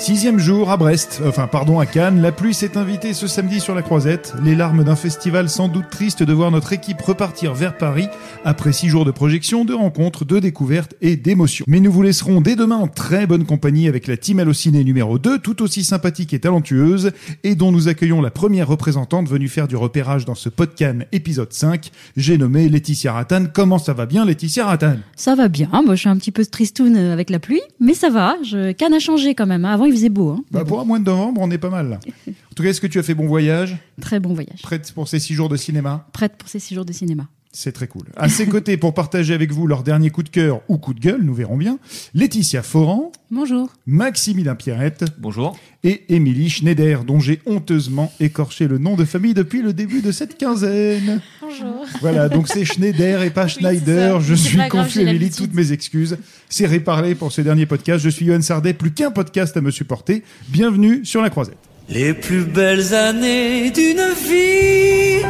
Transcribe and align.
Sixième 0.00 0.38
jour 0.38 0.70
à 0.70 0.78
Brest, 0.78 1.20
enfin 1.26 1.46
pardon 1.46 1.78
à 1.78 1.84
Cannes, 1.84 2.22
la 2.22 2.32
pluie 2.32 2.54
s'est 2.54 2.78
invitée 2.78 3.12
ce 3.12 3.26
samedi 3.26 3.60
sur 3.60 3.74
la 3.74 3.82
croisette, 3.82 4.32
les 4.42 4.54
larmes 4.54 4.82
d'un 4.82 4.96
festival 4.96 5.50
sans 5.50 5.68
doute 5.68 5.90
triste 5.90 6.22
de 6.22 6.32
voir 6.32 6.50
notre 6.50 6.72
équipe 6.72 7.02
repartir 7.02 7.52
vers 7.52 7.76
Paris 7.76 8.08
après 8.42 8.72
six 8.72 8.88
jours 8.88 9.04
de 9.04 9.10
projection, 9.10 9.66
de 9.66 9.74
rencontres, 9.74 10.24
de 10.24 10.38
découvertes 10.38 10.94
et 11.02 11.16
d'émotions. 11.16 11.66
Mais 11.68 11.80
nous 11.80 11.92
vous 11.92 12.00
laisserons 12.00 12.40
dès 12.40 12.56
demain 12.56 12.78
en 12.78 12.88
très 12.88 13.26
bonne 13.26 13.44
compagnie 13.44 13.88
avec 13.88 14.06
la 14.06 14.16
team 14.16 14.38
Allociné 14.38 14.84
numéro 14.84 15.18
2, 15.18 15.38
tout 15.38 15.60
aussi 15.62 15.84
sympathique 15.84 16.32
et 16.32 16.40
talentueuse, 16.40 17.12
et 17.44 17.54
dont 17.54 17.70
nous 17.70 17.88
accueillons 17.88 18.22
la 18.22 18.30
première 18.30 18.68
représentante 18.68 19.28
venue 19.28 19.48
faire 19.48 19.68
du 19.68 19.76
repérage 19.76 20.24
dans 20.24 20.34
ce 20.34 20.48
podcast 20.48 20.96
épisode 21.12 21.52
5, 21.52 21.90
j'ai 22.16 22.38
nommé 22.38 22.70
Laetitia 22.70 23.12
Rattan. 23.12 23.44
Comment 23.52 23.78
ça 23.78 23.92
va 23.92 24.06
bien 24.06 24.24
Laetitia 24.24 24.64
Rattan? 24.64 24.96
Ça 25.14 25.34
va 25.34 25.48
bien, 25.48 25.68
moi 25.84 25.94
je 25.94 26.00
suis 26.00 26.08
un 26.08 26.16
petit 26.16 26.32
peu 26.32 26.46
tristoun 26.46 26.96
avec 26.96 27.28
la 27.28 27.38
pluie, 27.38 27.60
mais 27.80 27.92
ça 27.92 28.08
va, 28.08 28.36
je... 28.42 28.72
Cannes 28.72 28.94
a 28.94 28.98
changé 28.98 29.34
quand 29.34 29.46
même, 29.46 29.66
hein. 29.66 29.74
avant 29.74 29.89
il 29.90 29.96
faisait 29.96 30.08
beau. 30.08 30.30
Hein. 30.30 30.44
Bah, 30.50 30.64
pour 30.64 30.80
un 30.80 30.84
mois 30.84 30.98
de 30.98 31.04
novembre, 31.04 31.40
on 31.42 31.50
est 31.50 31.58
pas 31.58 31.70
mal 31.70 31.88
là. 31.90 32.00
En 32.28 32.54
tout 32.54 32.62
cas, 32.64 32.70
est-ce 32.70 32.80
que 32.80 32.86
tu 32.86 32.98
as 32.98 33.02
fait 33.02 33.14
bon 33.14 33.26
voyage? 33.26 33.78
Très 34.00 34.20
bon 34.20 34.34
voyage. 34.34 34.60
Prête 34.62 34.92
pour 34.92 35.08
ces 35.08 35.18
six 35.18 35.34
jours 35.34 35.48
de 35.48 35.56
cinéma? 35.56 36.06
Prête 36.12 36.36
pour 36.36 36.48
ces 36.48 36.58
six 36.58 36.74
jours 36.74 36.84
de 36.84 36.92
cinéma. 36.92 37.28
C'est 37.52 37.72
très 37.72 37.88
cool. 37.88 38.02
À 38.16 38.28
ses 38.28 38.46
côtés, 38.46 38.76
pour 38.76 38.94
partager 38.94 39.34
avec 39.34 39.50
vous 39.50 39.66
leur 39.66 39.82
dernier 39.82 40.10
coup 40.10 40.22
de 40.22 40.28
cœur 40.28 40.60
ou 40.68 40.78
coup 40.78 40.94
de 40.94 41.00
gueule, 41.00 41.22
nous 41.22 41.34
verrons 41.34 41.56
bien, 41.56 41.80
Laetitia 42.14 42.62
Foran. 42.62 43.10
Bonjour. 43.32 43.72
Maximilien 43.86 44.54
Pierrette. 44.54 45.04
Bonjour. 45.18 45.58
Et 45.82 46.14
Émilie 46.14 46.48
Schneider, 46.48 47.02
dont 47.02 47.18
j'ai 47.18 47.40
honteusement 47.46 48.12
écorché 48.20 48.68
le 48.68 48.78
nom 48.78 48.94
de 48.94 49.04
famille 49.04 49.34
depuis 49.34 49.62
le 49.62 49.72
début 49.72 50.00
de 50.00 50.12
cette 50.12 50.38
quinzaine. 50.38 51.20
Bonjour. 51.40 51.86
Voilà, 52.00 52.28
donc 52.28 52.46
c'est 52.46 52.64
Schneider 52.64 53.22
et 53.22 53.30
pas 53.30 53.48
Schneider. 53.48 54.20
Je 54.20 54.34
suis 54.34 54.68
confus, 54.68 55.00
Émilie, 55.00 55.30
toutes 55.30 55.54
mes 55.54 55.72
excuses. 55.72 56.18
C'est 56.48 56.66
réparé 56.66 57.16
pour 57.16 57.32
ce 57.32 57.40
dernier 57.40 57.66
podcast. 57.66 58.04
Je 58.04 58.10
suis 58.10 58.26
Yohann 58.26 58.42
Sardet, 58.42 58.74
plus 58.74 58.92
qu'un 58.92 59.10
podcast 59.10 59.56
à 59.56 59.60
me 59.60 59.72
supporter. 59.72 60.22
Bienvenue 60.48 61.04
sur 61.04 61.20
la 61.20 61.30
croisette. 61.30 61.58
Les 61.88 62.14
plus 62.14 62.44
belles 62.44 62.94
années 62.94 63.72
d'une 63.72 64.06
vie. 64.28 65.24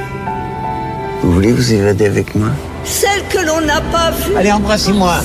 Vous 1.30 1.36
voulez 1.36 1.52
vous 1.52 1.72
évader 1.72 2.06
avec 2.06 2.34
moi 2.34 2.50
Celle 2.82 3.22
que 3.28 3.38
l'on 3.46 3.64
n'a 3.64 3.80
pas 3.80 4.10
vue. 4.10 4.34
Allez, 4.34 4.50
embrassez-moi. 4.50 5.20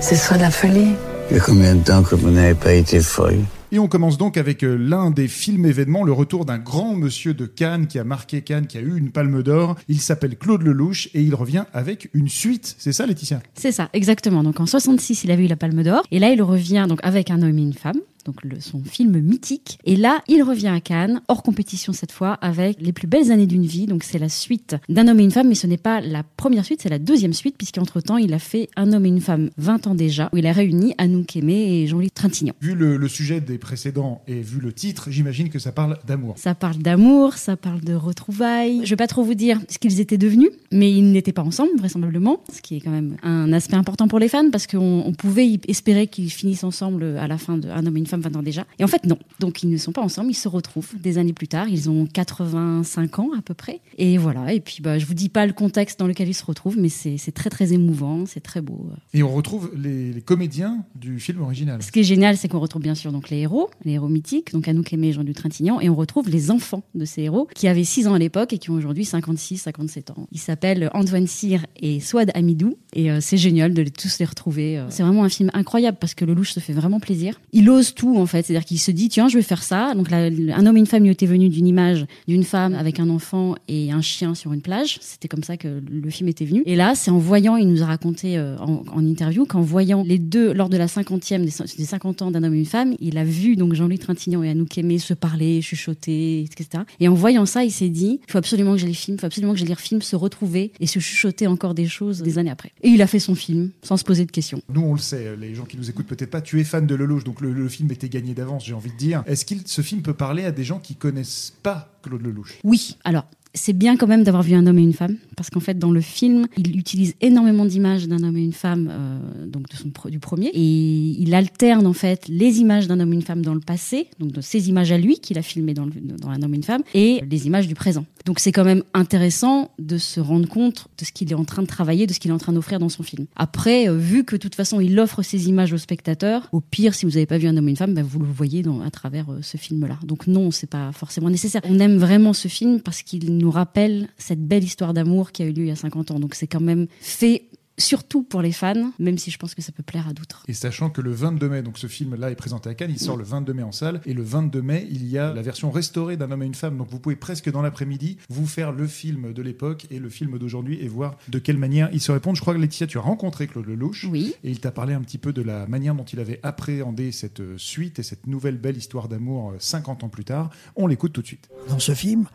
Ce 0.00 0.14
sera 0.14 0.38
la 0.38 0.50
folie. 0.50 0.92
Il 1.30 1.36
y 1.36 1.38
a 1.38 1.42
combien 1.42 1.74
de 1.74 1.84
temps 1.84 2.02
que 2.02 2.14
vous 2.14 2.30
n'avez 2.30 2.54
pas 2.54 2.72
été 2.72 2.98
folle 3.00 3.40
Et 3.70 3.78
on 3.78 3.86
commence 3.86 4.16
donc 4.16 4.38
avec 4.38 4.64
euh, 4.64 4.74
l'un 4.74 5.10
des 5.10 5.28
films 5.28 5.66
événements, 5.66 6.02
le 6.02 6.12
retour 6.12 6.46
d'un 6.46 6.56
grand 6.56 6.94
monsieur 6.94 7.34
de 7.34 7.44
Cannes 7.44 7.88
qui 7.88 7.98
a 7.98 8.04
marqué 8.04 8.40
Cannes, 8.40 8.66
qui 8.66 8.78
a 8.78 8.80
eu 8.80 8.96
une 8.96 9.10
palme 9.10 9.42
d'or. 9.42 9.76
Il 9.86 10.00
s'appelle 10.00 10.38
Claude 10.38 10.62
Lelouch 10.62 11.10
et 11.12 11.20
il 11.20 11.34
revient 11.34 11.64
avec 11.74 12.08
une 12.14 12.30
suite. 12.30 12.74
C'est 12.78 12.94
ça, 12.94 13.04
Laetitia? 13.04 13.40
C'est 13.52 13.72
ça, 13.72 13.90
exactement. 13.92 14.44
Donc 14.44 14.60
en 14.60 14.66
66, 14.66 15.24
il 15.24 15.30
avait 15.30 15.44
eu 15.44 15.48
la 15.48 15.56
palme 15.56 15.82
d'or. 15.82 16.04
Et 16.10 16.20
là, 16.20 16.30
il 16.30 16.40
revient 16.40 16.86
donc 16.88 17.00
avec 17.02 17.30
un 17.30 17.42
homme 17.42 17.58
et 17.58 17.62
une 17.62 17.74
femme 17.74 18.00
donc 18.24 18.42
le, 18.42 18.60
son 18.60 18.82
film 18.82 19.18
mythique. 19.20 19.78
Et 19.84 19.96
là, 19.96 20.22
il 20.28 20.42
revient 20.42 20.68
à 20.68 20.80
Cannes, 20.80 21.20
hors 21.28 21.42
compétition 21.42 21.92
cette 21.92 22.12
fois, 22.12 22.34
avec 22.34 22.80
Les 22.80 22.92
plus 22.92 23.06
belles 23.06 23.30
années 23.30 23.46
d'une 23.46 23.66
vie. 23.66 23.86
Donc 23.86 24.04
c'est 24.04 24.18
la 24.18 24.28
suite 24.28 24.76
d'un 24.88 25.08
homme 25.08 25.20
et 25.20 25.24
une 25.24 25.30
femme, 25.30 25.48
mais 25.48 25.54
ce 25.54 25.66
n'est 25.66 25.76
pas 25.76 26.00
la 26.00 26.22
première 26.22 26.64
suite, 26.64 26.82
c'est 26.82 26.88
la 26.88 26.98
deuxième 26.98 27.32
suite, 27.32 27.56
puisqu'entre-temps, 27.56 28.16
il 28.16 28.32
a 28.34 28.38
fait 28.38 28.68
Un 28.76 28.92
homme 28.92 29.06
et 29.06 29.08
une 29.08 29.20
femme 29.20 29.50
20 29.58 29.86
ans 29.86 29.94
déjà, 29.94 30.28
où 30.32 30.36
il 30.36 30.46
a 30.46 30.52
réuni 30.52 30.94
Anouk 30.98 31.36
Aimé 31.36 31.82
et 31.82 31.86
Jean-Louis 31.86 32.10
Trintignant. 32.10 32.54
Vu 32.60 32.74
le, 32.74 32.96
le, 32.96 33.08
sujet 33.08 33.40
des 33.40 33.58
précédents 33.58 34.22
et 34.26 34.40
vu 34.40 34.60
le 34.60 34.72
titre, 34.72 35.10
j'imagine 35.10 35.48
que 35.50 35.58
ça 35.58 35.72
parle 35.72 35.98
d'amour. 36.06 36.34
Ça 36.36 36.54
parle 36.54 36.78
d'amour, 36.78 37.34
ça 37.34 37.56
parle 37.56 37.80
de 37.80 37.94
retrouvailles. 37.94 38.80
Je 38.84 38.90
vais 38.90 38.96
pas 38.96 39.06
trop 39.06 39.22
vous 39.22 39.34
dire 39.34 39.60
ce 39.68 39.78
qu'ils 39.78 40.00
étaient 40.00 40.18
devenus, 40.18 40.50
mais 40.72 40.90
ils 40.92 41.12
n'étaient 41.12 41.32
pas 41.32 41.42
ensemble, 41.42 41.70
vraisemblablement, 41.78 42.40
ce 42.52 42.60
qui 42.60 42.76
est 42.76 42.80
quand 42.80 42.90
même 42.90 43.16
un 43.22 43.52
aspect 43.52 43.76
important 43.76 44.08
pour 44.08 44.18
les 44.18 44.28
fans, 44.28 44.50
parce 44.50 44.66
qu'on 44.66 45.02
on 45.06 45.12
pouvait 45.12 45.58
espérer 45.68 46.06
qu'ils 46.06 46.30
finissent 46.30 46.64
ensemble 46.64 47.04
à 47.18 47.28
la 47.28 47.38
fin 47.38 47.58
de 47.58 47.68
Un 47.68 47.86
homme 47.86 47.96
et 47.96 48.00
une 48.00 48.06
femme 48.06 48.13
20 48.22 48.36
ans 48.36 48.42
déjà. 48.42 48.66
Et 48.78 48.84
en 48.84 48.88
fait, 48.88 49.04
non. 49.06 49.18
Donc, 49.40 49.62
ils 49.62 49.70
ne 49.70 49.76
sont 49.76 49.92
pas 49.92 50.02
ensemble, 50.02 50.30
ils 50.30 50.34
se 50.34 50.48
retrouvent 50.48 50.96
des 51.00 51.18
années 51.18 51.32
plus 51.32 51.48
tard. 51.48 51.68
Ils 51.68 51.90
ont 51.90 52.06
85 52.06 53.18
ans 53.18 53.30
à 53.36 53.42
peu 53.42 53.54
près. 53.54 53.80
Et 53.98 54.18
voilà. 54.18 54.52
Et 54.52 54.60
puis, 54.60 54.78
bah, 54.80 54.98
je 54.98 55.06
vous 55.06 55.14
dis 55.14 55.28
pas 55.28 55.46
le 55.46 55.52
contexte 55.52 55.98
dans 55.98 56.06
lequel 56.06 56.28
ils 56.28 56.34
se 56.34 56.44
retrouvent, 56.44 56.78
mais 56.78 56.88
c'est 56.88 57.32
très, 57.32 57.50
très 57.50 57.72
émouvant. 57.72 58.26
C'est 58.26 58.40
très 58.40 58.60
beau. 58.60 58.86
Et 59.12 59.22
on 59.22 59.32
retrouve 59.32 59.70
les, 59.76 60.12
les, 60.12 60.20
comédiens 60.20 60.84
du 60.94 61.20
film 61.20 61.42
original. 61.42 61.82
Ce 61.82 61.92
qui 61.92 62.00
est 62.00 62.04
génial, 62.04 62.36
c'est 62.36 62.48
qu'on 62.48 62.60
retrouve 62.60 62.82
bien 62.82 62.94
sûr 62.94 63.12
donc 63.12 63.30
les 63.30 63.38
héros, 63.38 63.70
les 63.84 63.92
héros 63.92 64.08
mythiques, 64.08 64.52
donc 64.52 64.68
Anouk 64.68 64.92
Aimé 64.92 65.08
et 65.08 65.12
Jean 65.12 65.24
du 65.24 65.32
Trintignant. 65.32 65.80
Et 65.80 65.88
on 65.88 65.94
retrouve 65.94 66.28
les 66.28 66.50
enfants 66.50 66.82
de 66.94 67.04
ces 67.04 67.22
héros 67.22 67.48
qui 67.54 67.68
avaient 67.68 67.84
6 67.84 68.08
ans 68.08 68.14
à 68.14 68.18
l'époque 68.18 68.52
et 68.52 68.58
qui 68.58 68.70
ont 68.70 68.74
aujourd'hui 68.74 69.04
56, 69.04 69.58
57 69.58 70.10
ans. 70.10 70.26
Ils 70.32 70.40
s'appellent 70.40 70.90
Antoine 70.94 71.26
Cyr 71.26 71.66
et 71.76 72.00
Swad 72.00 72.30
Amidou. 72.34 72.76
Et 72.92 73.10
euh, 73.10 73.18
c'est 73.20 73.36
génial 73.36 73.74
de 73.74 73.82
les, 73.82 73.90
tous 73.90 74.18
les 74.18 74.24
retrouver. 74.24 74.84
C'est 74.88 75.02
vraiment 75.02 75.24
un 75.24 75.28
film 75.28 75.50
incroyable 75.54 75.98
parce 76.00 76.14
que 76.14 76.24
le 76.24 76.34
louche 76.34 76.52
se 76.52 76.60
fait 76.60 76.72
vraiment 76.72 77.00
plaisir. 77.00 77.40
Il 77.52 77.68
ose 77.70 77.94
tout, 77.94 78.03
en 78.18 78.26
fait. 78.26 78.44
C'est-à-dire 78.44 78.64
qu'il 78.64 78.78
se 78.78 78.90
dit, 78.90 79.08
tiens, 79.08 79.28
je 79.28 79.36
vais 79.36 79.42
faire 79.42 79.62
ça. 79.62 79.94
Donc, 79.94 80.10
là, 80.10 80.26
un 80.26 80.66
homme 80.66 80.76
et 80.76 80.80
une 80.80 80.86
femme 80.86 81.04
lui 81.04 81.10
était 81.10 81.26
venu 81.26 81.48
d'une 81.48 81.66
image 81.66 82.06
d'une 82.28 82.44
femme 82.44 82.74
avec 82.74 83.00
un 83.00 83.08
enfant 83.08 83.54
et 83.68 83.92
un 83.92 84.00
chien 84.00 84.34
sur 84.34 84.52
une 84.52 84.62
plage. 84.62 84.98
C'était 85.00 85.28
comme 85.28 85.42
ça 85.42 85.56
que 85.56 85.82
le 85.90 86.10
film 86.10 86.28
était 86.28 86.44
venu. 86.44 86.62
Et 86.66 86.76
là, 86.76 86.94
c'est 86.94 87.10
en 87.10 87.18
voyant, 87.18 87.56
il 87.56 87.68
nous 87.68 87.82
a 87.82 87.86
raconté 87.86 88.38
euh, 88.38 88.56
en, 88.58 89.04
interview 89.04 89.44
qu'en 89.44 89.60
voyant 89.60 90.02
les 90.06 90.18
deux, 90.18 90.52
lors 90.52 90.68
de 90.68 90.76
la 90.76 90.88
cinquantième, 90.88 91.44
des, 91.44 91.52
des 91.76 91.84
50 91.84 92.22
ans 92.22 92.30
d'un 92.30 92.42
homme 92.42 92.54
et 92.54 92.58
une 92.58 92.64
femme, 92.64 92.94
il 93.00 93.18
a 93.18 93.24
vu 93.24 93.56
donc 93.56 93.74
Jean-Louis 93.74 93.98
Trintignant 93.98 94.42
et 94.42 94.50
Anouk 94.50 94.78
Aimé 94.78 94.98
se 94.98 95.14
parler, 95.14 95.60
chuchoter, 95.60 96.40
etc. 96.40 96.84
Et 97.00 97.08
en 97.08 97.14
voyant 97.14 97.46
ça, 97.46 97.64
il 97.64 97.70
s'est 97.70 97.88
dit, 97.88 98.20
il 98.26 98.32
faut 98.32 98.38
absolument 98.38 98.72
que 98.72 98.78
je 98.78 98.86
les 98.86 98.94
filme, 98.94 99.16
il 99.16 99.20
faut 99.20 99.26
absolument 99.26 99.52
que 99.52 99.58
je 99.58 99.64
les 99.64 99.74
filme, 99.74 100.02
se 100.02 100.16
retrouver 100.16 100.72
et 100.80 100.86
se 100.86 100.98
chuchoter 100.98 101.46
encore 101.46 101.74
des 101.74 101.86
choses 101.86 102.22
des 102.22 102.38
années 102.38 102.50
après. 102.50 102.72
Et 102.82 102.88
il 102.88 103.02
a 103.02 103.06
fait 103.06 103.18
son 103.18 103.34
film 103.34 103.70
sans 103.82 103.96
se 103.96 104.04
poser 104.04 104.24
de 104.24 104.30
questions. 104.30 104.62
Nous, 104.72 104.80
on 104.80 104.94
le 104.94 104.98
sait, 104.98 105.36
les 105.36 105.54
gens 105.54 105.64
qui 105.64 105.76
nous 105.76 105.90
écoutent 105.90 106.06
peut-être 106.06 106.30
pas, 106.30 106.40
tu 106.40 106.60
es 106.60 106.64
fan 106.64 106.86
de 106.86 106.94
Lelouch, 106.94 107.24
donc 107.24 107.40
le, 107.40 107.52
le 107.52 107.68
film 107.68 107.88
gagné 108.02 108.34
d'avance, 108.34 108.64
j'ai 108.64 108.74
envie 108.74 108.90
de 108.90 108.96
dire. 108.96 109.22
Est-ce 109.26 109.44
que 109.44 109.54
ce 109.64 109.82
film 109.82 110.02
peut 110.02 110.14
parler 110.14 110.44
à 110.44 110.52
des 110.52 110.64
gens 110.64 110.78
qui 110.78 110.94
connaissent 110.94 111.52
pas 111.62 111.98
Claude 112.02 112.22
Lelouch? 112.22 112.58
Oui, 112.64 112.96
alors 113.04 113.24
c'est 113.54 113.72
bien 113.72 113.96
quand 113.96 114.08
même 114.08 114.24
d'avoir 114.24 114.42
vu 114.42 114.54
un 114.54 114.66
homme 114.66 114.78
et 114.78 114.82
une 114.82 114.92
femme 114.92 115.16
parce 115.36 115.48
qu'en 115.48 115.60
fait 115.60 115.78
dans 115.78 115.92
le 115.92 116.00
film 116.00 116.46
il 116.56 116.76
utilise 116.76 117.14
énormément 117.20 117.64
d'images 117.64 118.08
d'un 118.08 118.22
homme 118.24 118.36
et 118.36 118.42
une 118.42 118.52
femme 118.52 118.88
euh, 118.90 119.46
donc 119.46 119.68
de 119.68 119.76
son 119.76 119.90
du 120.08 120.18
premier 120.18 120.48
et 120.48 120.60
il 120.60 121.32
alterne 121.34 121.86
en 121.86 121.92
fait 121.92 122.26
les 122.28 122.58
images 122.58 122.88
d'un 122.88 122.98
homme 122.98 123.12
et 123.12 123.16
une 123.16 123.22
femme 123.22 123.42
dans 123.42 123.54
le 123.54 123.60
passé 123.60 124.08
donc 124.18 124.32
de 124.32 124.40
ces 124.40 124.68
images 124.68 124.90
à 124.90 124.98
lui 124.98 125.20
qu'il 125.20 125.38
a 125.38 125.42
filmé 125.42 125.72
dans, 125.72 125.86
dans 125.86 126.28
un 126.28 126.42
homme 126.42 126.54
et 126.54 126.56
une 126.56 126.64
femme 126.64 126.82
et 126.94 127.22
les 127.30 127.46
images 127.46 127.68
du 127.68 127.76
présent 127.76 128.04
donc 128.24 128.38
c'est 128.38 128.52
quand 128.52 128.64
même 128.64 128.82
intéressant 128.94 129.70
de 129.78 129.98
se 129.98 130.20
rendre 130.20 130.48
compte 130.48 130.88
de 130.98 131.04
ce 131.04 131.12
qu'il 131.12 131.30
est 131.30 131.34
en 131.34 131.44
train 131.44 131.62
de 131.62 131.66
travailler 131.66 132.06
de 132.06 132.12
ce 132.12 132.20
qu'il 132.20 132.30
est 132.30 132.34
en 132.34 132.38
train 132.38 132.52
d'offrir 132.52 132.78
dans 132.78 132.88
son 132.88 133.02
film. 133.02 133.26
Après 133.36 133.88
euh, 133.88 133.96
vu 133.96 134.24
que 134.24 134.36
de 134.36 134.40
toute 134.40 134.54
façon 134.54 134.80
il 134.80 134.98
offre 134.98 135.22
ces 135.22 135.48
images 135.48 135.72
aux 135.72 135.78
spectateurs 135.78 136.48
au 136.52 136.60
pire 136.60 136.94
si 136.94 137.06
vous 137.06 137.12
n'avez 137.12 137.26
pas 137.26 137.38
vu 137.38 137.48
un 137.48 137.56
homme 137.56 137.68
et 137.68 137.70
une 137.70 137.76
femme 137.76 137.94
ben, 137.94 138.04
vous 138.04 138.20
le 138.20 138.26
voyez 138.26 138.62
dans, 138.62 138.80
à 138.80 138.90
travers 138.90 139.30
euh, 139.30 139.40
ce 139.42 139.56
film 139.56 139.86
là 139.86 139.98
donc 140.04 140.26
non 140.26 140.50
c'est 140.50 140.68
pas 140.68 140.92
forcément 140.92 141.30
nécessaire. 141.30 141.62
On 141.64 141.78
aime 141.78 141.98
vraiment 141.98 142.32
ce 142.32 142.48
film 142.48 142.80
parce 142.80 143.02
qu'il 143.02 143.36
nous 143.36 143.50
rappelle 143.50 144.08
cette 144.18 144.46
belle 144.46 144.64
histoire 144.64 144.94
d'amour 144.94 145.32
qui 145.32 145.42
a 145.42 145.46
eu 145.46 145.52
lieu 145.52 145.64
il 145.64 145.68
y 145.68 145.72
a 145.72 145.76
50 145.76 146.10
ans. 146.12 146.20
Donc 146.20 146.34
c'est 146.34 146.46
quand 146.46 146.60
même 146.60 146.86
fait 147.00 147.44
surtout 147.78 148.22
pour 148.22 148.42
les 148.42 148.52
fans, 148.52 148.92
même 148.98 149.18
si 149.18 149.30
je 149.30 149.38
pense 149.38 149.54
que 149.54 149.62
ça 149.62 149.72
peut 149.72 149.82
plaire 149.82 150.08
à 150.08 150.12
d'autres. 150.12 150.44
Et 150.48 150.52
sachant 150.52 150.90
que 150.90 151.00
le 151.00 151.12
22 151.12 151.48
mai, 151.48 151.62
donc 151.62 151.78
ce 151.78 151.86
film-là 151.86 152.30
est 152.30 152.36
présenté 152.36 152.68
à 152.68 152.74
Cannes, 152.74 152.90
il 152.90 153.00
sort 153.00 153.16
le 153.16 153.24
22 153.24 153.52
mai 153.52 153.62
en 153.62 153.72
salle, 153.72 154.00
et 154.06 154.14
le 154.14 154.22
22 154.22 154.62
mai, 154.62 154.86
il 154.90 155.06
y 155.06 155.18
a 155.18 155.32
la 155.34 155.42
version 155.42 155.70
restaurée 155.70 156.16
d'un 156.16 156.30
homme 156.30 156.42
et 156.42 156.46
une 156.46 156.54
femme, 156.54 156.76
donc 156.78 156.88
vous 156.90 157.00
pouvez 157.00 157.16
presque 157.16 157.50
dans 157.50 157.62
l'après-midi 157.62 158.18
vous 158.28 158.46
faire 158.46 158.72
le 158.72 158.86
film 158.86 159.32
de 159.32 159.42
l'époque 159.42 159.86
et 159.90 159.98
le 159.98 160.08
film 160.08 160.38
d'aujourd'hui 160.38 160.78
et 160.80 160.88
voir 160.88 161.16
de 161.28 161.38
quelle 161.38 161.58
manière 161.58 161.88
ils 161.92 162.00
se 162.00 162.12
répondent. 162.12 162.36
Je 162.36 162.40
crois 162.40 162.54
que 162.54 162.60
Laetitia, 162.60 162.86
tu 162.86 162.98
as 162.98 163.02
rencontré 163.02 163.46
Claude 163.46 163.66
Lelouch, 163.66 164.04
oui. 164.10 164.34
et 164.44 164.50
il 164.50 164.60
t'a 164.60 164.70
parlé 164.70 164.94
un 164.94 165.00
petit 165.00 165.18
peu 165.18 165.32
de 165.32 165.42
la 165.42 165.66
manière 165.66 165.94
dont 165.94 166.04
il 166.04 166.20
avait 166.20 166.40
appréhendé 166.42 167.12
cette 167.12 167.42
suite 167.56 167.98
et 167.98 168.02
cette 168.02 168.26
nouvelle 168.26 168.58
belle 168.58 168.76
histoire 168.76 169.08
d'amour 169.08 169.54
50 169.58 170.04
ans 170.04 170.08
plus 170.08 170.24
tard. 170.24 170.50
On 170.76 170.86
l'écoute 170.86 171.12
tout 171.12 171.22
de 171.22 171.26
suite. 171.26 171.48
Dans 171.68 171.78
ce 171.78 171.94
film, 171.94 172.26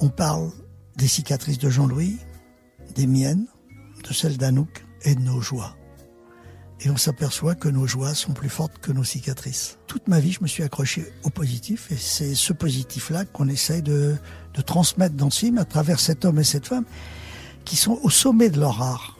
on 0.00 0.08
parle 0.08 0.50
des 0.96 1.08
cicatrices 1.08 1.58
de 1.58 1.70
Jean-Louis, 1.70 2.16
des 2.94 3.06
miennes, 3.06 3.46
de 4.08 4.14
celles 4.14 4.36
d'Anouk 4.36 4.84
et 5.02 5.14
de 5.14 5.20
nos 5.20 5.40
joies. 5.40 5.76
Et 6.80 6.90
on 6.90 6.96
s'aperçoit 6.96 7.54
que 7.54 7.68
nos 7.68 7.86
joies 7.86 8.14
sont 8.14 8.32
plus 8.32 8.50
fortes 8.50 8.78
que 8.78 8.92
nos 8.92 9.04
cicatrices. 9.04 9.78
Toute 9.86 10.08
ma 10.08 10.20
vie, 10.20 10.32
je 10.32 10.42
me 10.42 10.46
suis 10.46 10.62
accroché 10.62 11.10
au 11.24 11.30
positif 11.30 11.90
et 11.90 11.96
c'est 11.96 12.34
ce 12.34 12.52
positif-là 12.52 13.24
qu'on 13.24 13.48
essaye 13.48 13.82
de, 13.82 14.16
de, 14.52 14.60
transmettre 14.60 15.14
dans 15.14 15.30
ce 15.30 15.40
film 15.40 15.58
à 15.58 15.64
travers 15.64 15.98
cet 16.00 16.26
homme 16.26 16.38
et 16.38 16.44
cette 16.44 16.66
femme 16.66 16.84
qui 17.64 17.76
sont 17.76 17.98
au 18.02 18.10
sommet 18.10 18.50
de 18.50 18.60
leur 18.60 18.82
art. 18.82 19.18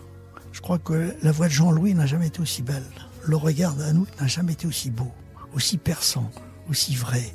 Je 0.53 0.61
crois 0.61 0.79
que 0.79 1.15
la 1.23 1.33
voix 1.33 1.49
de 1.49 1.53
Jean-Louis 1.53 1.95
n'a 1.95 2.07
jamais 2.07 2.27
été 2.27 2.41
aussi 2.41 2.63
belle. 2.63 2.85
Le 3.25 3.37
regard 3.37 3.75
d'Anouk 3.75 4.09
n'a 4.21 4.27
jamais 4.27 4.53
été 4.53 4.67
aussi 4.67 4.91
beau, 4.91 5.11
aussi 5.55 5.79
perçant, 5.79 6.31
aussi 6.69 6.95
vrai. 6.95 7.35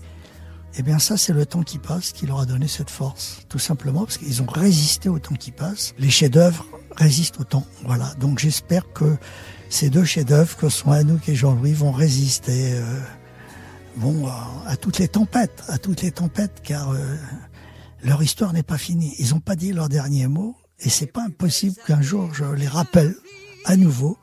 Eh 0.77 0.83
bien 0.83 0.99
ça, 0.99 1.17
c'est 1.17 1.33
le 1.33 1.45
temps 1.45 1.63
qui 1.63 1.79
passe 1.79 2.13
qui 2.13 2.27
leur 2.27 2.39
a 2.39 2.45
donné 2.45 2.67
cette 2.67 2.89
force, 2.89 3.41
tout 3.49 3.59
simplement 3.59 4.05
parce 4.05 4.17
qu'ils 4.17 4.41
ont 4.41 4.47
résisté 4.47 5.09
au 5.09 5.19
temps 5.19 5.35
qui 5.35 5.51
passe. 5.51 5.93
Les 5.97 6.09
chefs-d'œuvre 6.09 6.65
résistent 6.95 7.39
au 7.39 7.43
temps, 7.43 7.65
voilà. 7.83 8.13
Donc 8.19 8.39
j'espère 8.39 8.91
que 8.93 9.17
ces 9.69 9.89
deux 9.89 10.03
chefs-d'œuvre, 10.03 10.55
que 10.57 10.69
sont 10.69 10.91
Anouk 10.91 11.29
et 11.29 11.35
Jean-Louis, 11.35 11.73
vont 11.73 11.91
résister, 11.91 12.73
euh, 12.73 12.99
à, 14.27 14.71
à, 14.71 14.75
toutes 14.75 14.99
les 14.99 15.07
tempêtes, 15.07 15.63
à 15.67 15.77
toutes 15.77 16.01
les 16.01 16.11
tempêtes, 16.11 16.61
car 16.63 16.91
euh, 16.91 17.15
leur 18.03 18.21
histoire 18.21 18.53
n'est 18.53 18.63
pas 18.63 18.77
finie. 18.77 19.13
Ils 19.19 19.29
n'ont 19.29 19.39
pas 19.39 19.55
dit 19.55 19.73
leur 19.73 19.89
dernier 19.89 20.27
mot, 20.27 20.55
et 20.79 20.89
c'est 20.89 21.11
pas 21.11 21.23
impossible 21.23 21.75
qu'un 21.85 22.01
jour 22.01 22.33
je 22.33 22.45
les 22.45 22.67
rappelle 22.67 23.15
à 23.65 23.77
nouveau 23.77 24.17